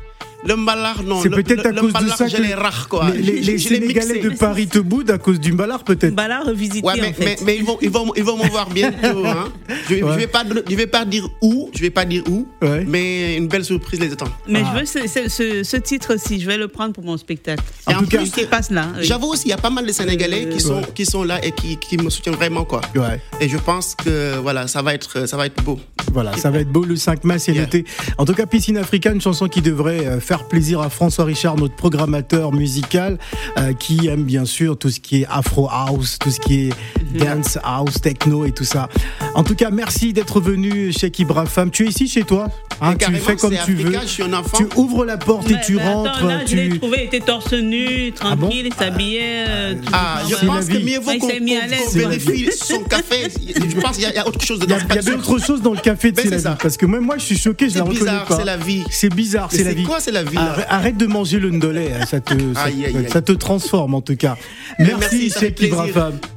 Le 0.45 0.55
mbalar, 0.55 1.03
non. 1.03 1.21
C'est 1.21 1.29
le- 1.29 1.41
peut-être 1.41 1.65
à 1.65 1.71
le 1.71 1.81
cause 1.81 1.93
de 1.93 1.97
mbalar, 1.99 2.17
ça 2.17 2.27
je 2.27 2.37
que 2.37 2.41
les 2.41 2.53
rare, 2.53 2.87
quoi. 2.89 3.09
les, 3.11 3.21
les- 3.21 3.41
Je- 3.43 3.51
les 3.51 3.57
je 3.57 3.69
l'ai 3.69 3.79
Sénégalais 3.79 4.19
de 4.19 4.29
Paris 4.29 4.67
te 4.67 4.79
boudent 4.79 5.11
à 5.11 5.17
cause 5.17 5.39
du 5.39 5.51
mbalar, 5.53 5.83
peut-être. 5.83 6.15
Là, 6.15 6.41
revisiter 6.45 6.85
Ouais, 6.85 6.93
mais, 6.99 7.09
en 7.09 7.13
fait. 7.13 7.25
mais, 7.25 7.37
mais 7.45 7.55
ils 7.57 7.63
vont, 7.63 7.77
ils 7.81 7.89
vont, 7.89 8.11
ils 8.15 8.23
vont 8.23 8.37
me 8.37 8.47
voir 8.49 8.69
bientôt. 8.69 9.25
Hein. 9.25 9.49
Je, 9.89 9.95
vais- 9.95 10.03
Ouais. 10.03 10.11
je 10.13 10.17
vais 10.19 10.27
pas, 10.27 10.43
je 10.69 10.75
vais 10.75 10.87
pas 10.87 11.05
dire 11.05 11.27
où, 11.41 11.69
je 11.73 11.81
vais 11.81 11.89
pas 11.89 12.03
dire 12.05 12.23
où, 12.29 12.47
Ouais. 12.61 12.83
mais 12.87 13.37
une 13.37 13.47
belle 13.47 13.63
surprise 13.65 13.99
les 13.99 14.11
attend. 14.11 14.27
Mais 14.47 14.61
Ah. 14.65 14.73
je 14.73 14.79
veux 14.79 14.85
ce, 14.85 15.07
ce, 15.07 15.29
ce- 15.29 15.63
ce 15.63 15.77
titre-ci, 15.77 16.39
je 16.39 16.45
vais 16.47 16.57
le 16.57 16.67
prendre 16.67 16.93
pour 16.93 17.03
mon 17.03 17.17
spectacle. 17.17 17.63
En 17.87 17.91
Et 17.91 17.95
tout 17.95 18.05
cas- 18.07 18.17
Tout 18.19 18.25
ce 18.25 18.31
qui 18.35 18.45
passe 18.45 18.71
là. 18.71 18.87
oui. 18.97 19.03
J'avoue 19.05 19.27
aussi, 19.27 19.43
il 19.47 19.49
y 19.49 19.53
a 19.53 19.57
pas 19.57 19.69
mal 19.69 19.85
de 19.85 19.91
Sénégalais 19.91 20.49
qui 20.49 20.59
sont, 20.59 20.75
Ouais. 20.77 20.81
qui 20.93 21.05
sont 21.05 21.23
là 21.23 21.43
et 21.45 21.51
qui, 21.51 21.77
qui 21.77 21.97
me 21.97 22.09
soutiennent 22.09 22.35
vraiment, 22.35 22.65
quoi. 22.65 22.81
Ouais. 22.95 23.19
Et 23.39 23.47
je 23.49 23.57
pense 23.57 23.95
que 23.95 24.37
voilà, 24.39 24.67
ça 24.67 24.81
va 24.81 24.93
être, 24.93 25.27
ça 25.27 25.37
va 25.37 25.45
être 25.45 25.63
beau. 25.63 25.79
Voilà, 26.13 26.35
ça 26.37 26.49
va 26.51 26.59
être 26.59 26.69
beau 26.71 26.83
le 26.85 26.95
5 26.95 27.23
mai, 27.23 27.39
c'est 27.39 27.53
noté. 27.53 27.85
En 28.17 28.25
tout 28.25 28.33
cas, 28.33 28.45
Piscine 28.45 28.77
Africa, 28.77 29.11
une 29.11 29.21
chanson 29.21 29.47
qui 29.47 29.61
devrait 29.61 30.05
euh, 30.05 30.19
faire 30.37 30.47
plaisir 30.47 30.81
à 30.81 30.89
François 30.89 31.23
Richard, 31.25 31.55
notre 31.55 31.75
programmateur 31.75 32.51
musical, 32.51 33.17
euh, 33.57 33.71
qui 33.73 34.07
aime 34.07 34.23
bien 34.23 34.43
sûr 34.43 34.77
tout 34.77 34.89
ce 34.89 34.99
qui 34.99 35.21
est 35.21 35.27
Afro 35.29 35.69
House, 35.69 36.17
tout 36.19 36.29
ce 36.29 36.39
qui 36.41 36.67
est 36.67 36.73
dance, 37.17 37.57
house, 37.63 38.01
techno 38.01 38.43
et 38.45 38.51
tout 38.51 38.65
ça. 38.65 38.89
En 39.33 39.43
tout 39.43 39.55
cas, 39.55 39.69
merci 39.69 40.11
d'être 40.11 40.41
venu 40.41 40.91
chez 40.91 41.09
Ibrahim. 41.19 41.71
Tu 41.71 41.85
es 41.85 41.89
ici 41.89 42.07
chez 42.09 42.23
toi 42.23 42.47
hein, 42.81 42.95
Tu 42.95 43.15
fais 43.15 43.35
comme 43.37 43.55
tu 43.65 43.73
veux. 43.75 43.85
Africa, 43.85 43.99
je 44.03 44.07
suis 44.09 44.23
un 44.23 44.33
enfant. 44.33 44.57
Tu 44.57 44.67
ouvres 44.75 45.05
la 45.05 45.15
porte 45.17 45.49
et 45.49 45.55
tu 45.65 45.75
mais 45.75 45.81
attends, 45.83 46.03
rentres. 46.03 46.25
là, 46.25 46.39
je 46.45 46.55
l'ai 46.55 46.69
tu... 46.69 46.79
trouvé, 46.79 46.97
il 47.03 47.05
était 47.05 47.19
torse 47.21 47.53
nu, 47.53 48.11
tranquille, 48.11 48.65
il 48.67 48.73
s'habillait. 48.73 49.45
euh, 49.47 49.75
Ah, 49.93 50.21
je 50.29 50.35
C'est 50.35 50.45
la 50.45 50.51
pense 50.53 50.65
que 50.65 50.77
vie. 50.77 50.83
mieux 50.93 50.99
vaut 50.99 51.11
qu'on 51.17 51.29
s'est 51.29 51.39
mis 51.39 51.55
à 51.55 51.61
qu'on- 51.61 51.67
l'aise, 51.69 51.79
qu'on 52.03 52.09
ouais. 52.09 52.17
vérifie 52.17 52.57
son 52.57 52.83
café. 52.83 53.27
Je 53.69 53.79
pense 53.79 53.95
qu'il 53.95 54.03
y, 54.03 54.05
a- 54.07 54.09
il 54.09 54.15
y 54.15 54.19
a 54.19 54.27
autre 54.27 54.43
chose 54.43 54.59
Il 54.61 54.63
y, 54.63 54.67
dedans. 54.67 54.85
il 54.91 54.97
avait 54.97 55.13
autre 55.13 55.45
chose 55.45 55.61
dans 55.61 55.73
le 55.73 55.79
café 55.79 56.11
de 56.11 56.21
Ben. 56.21 56.57
Parce 56.61 56.75
que 56.77 56.85
même 56.85 57.03
moi, 57.05 57.17
je 57.17 57.23
suis 57.23 57.37
choqué, 57.37 57.67
je 57.67 57.73
C'est 57.73 57.77
la 57.79 57.83
reconnais 57.85 57.99
bizarre, 58.01 58.25
pas. 58.25 58.35
c'est 58.37 58.45
la 58.45 58.57
vie. 58.57 58.83
C'est 58.89 59.13
bizarre, 59.13 59.47
c'est 59.51 59.63
la 59.63 59.69
c'est 59.69 59.75
vie. 59.75 59.83
quoi, 59.83 59.99
c'est 59.99 60.11
la 60.15 60.23
Arrête, 60.41 60.65
arrête 60.69 60.97
de 60.97 61.05
manger 61.05 61.39
le 61.39 61.51
ndolé, 61.51 61.89
hein, 61.93 62.05
ça 62.05 62.19
te, 62.19 62.33
ça, 62.53 62.63
Aïe, 62.63 62.85
aïe, 62.85 62.97
aïe. 62.97 63.07
ça 63.11 63.21
te 63.21 63.31
transforme 63.31 63.93
en 63.93 64.01
tout 64.01 64.15
cas. 64.15 64.37
Merci, 64.79 65.29
fait 65.29 65.55
Cheikh. 65.57 65.73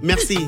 Merci. 0.02 0.38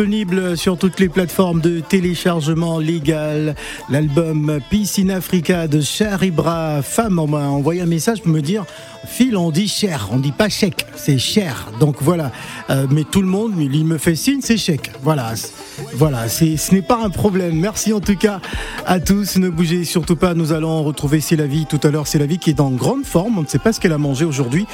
Disponible 0.00 0.56
sur 0.56 0.78
toutes 0.78 0.98
les 0.98 1.10
plateformes 1.10 1.60
de 1.60 1.80
téléchargement 1.80 2.78
légal. 2.78 3.54
L'album 3.90 4.58
Peace 4.70 4.98
in 4.98 5.10
Africa 5.10 5.68
de 5.68 5.82
Cher 5.82 6.22
Ibra 6.22 6.80
Femme 6.80 7.20
m'a 7.28 7.48
envoyé 7.48 7.82
un 7.82 7.86
message 7.86 8.22
pour 8.22 8.32
me 8.32 8.40
dire 8.40 8.64
Phil, 9.06 9.36
on 9.36 9.50
dit 9.50 9.68
cher, 9.68 10.08
on 10.10 10.18
dit 10.18 10.32
pas 10.32 10.48
chèque, 10.48 10.86
c'est 10.96 11.18
cher. 11.18 11.70
Donc 11.80 11.96
voilà. 12.00 12.32
Euh, 12.70 12.86
mais 12.90 13.04
tout 13.04 13.20
le 13.20 13.28
monde, 13.28 13.52
il 13.58 13.84
me 13.84 13.98
fait 13.98 14.14
signe, 14.14 14.40
c'est 14.42 14.56
chèque. 14.56 14.90
Voilà. 15.02 15.34
Voilà, 15.92 16.30
ce 16.30 16.74
n'est 16.74 16.82
pas 16.82 16.98
un 17.04 17.10
problème. 17.10 17.58
Merci 17.58 17.92
en 17.92 18.00
tout 18.00 18.16
cas 18.16 18.40
à 18.86 19.00
tous. 19.00 19.36
Ne 19.36 19.50
bougez 19.50 19.84
surtout 19.84 20.16
pas. 20.16 20.32
Nous 20.32 20.52
allons 20.52 20.82
retrouver 20.82 21.20
C'est 21.20 21.36
la 21.36 21.46
vie 21.46 21.66
tout 21.66 21.80
à 21.82 21.90
l'heure. 21.90 22.06
C'est 22.06 22.18
la 22.18 22.26
vie 22.26 22.38
qui 22.38 22.48
est 22.48 22.60
en 22.60 22.70
grande 22.70 23.04
forme. 23.04 23.36
On 23.38 23.42
ne 23.42 23.46
sait 23.46 23.58
pas 23.58 23.74
ce 23.74 23.80
qu'elle 23.80 23.92
a 23.92 23.98
mangé 23.98 24.24
aujourd'hui. 24.24 24.66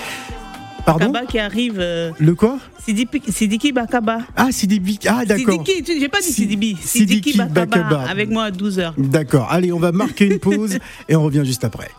Pardon 0.87 1.07
Kaba 1.12 1.26
qui 1.26 1.39
arrive. 1.39 1.76
euh, 1.78 2.12
Le 2.18 2.34
quoi 2.34 2.59
Sidiki, 2.84 3.20
Sidiki 3.32 3.72
Bakaba. 3.72 4.18
Ah, 4.37 4.53
Sidibi. 4.53 4.99
Ah, 5.07 5.24
d'accord. 5.26 5.64
Sidiki, 5.66 6.01
j'ai 6.01 6.09
pas 6.09 6.20
dit 6.20 6.26
Si- 6.28 6.32
Sidibi. 6.32 6.76
Sidiki 6.80 7.32
Sidiki 7.32 7.39
Bakaba. 7.39 7.66
Bakaba. 7.66 8.03
Avec 8.09 8.30
moi 8.30 8.45
à 8.45 8.51
12h. 8.53 8.93
D'accord. 8.97 9.49
Allez, 9.51 9.72
on 9.72 9.78
va 9.80 9.91
marquer 9.93 10.26
une 10.26 10.39
pause 10.39 10.78
et 11.09 11.16
on 11.16 11.22
revient 11.24 11.43
juste 11.45 11.64
après. 11.64 11.91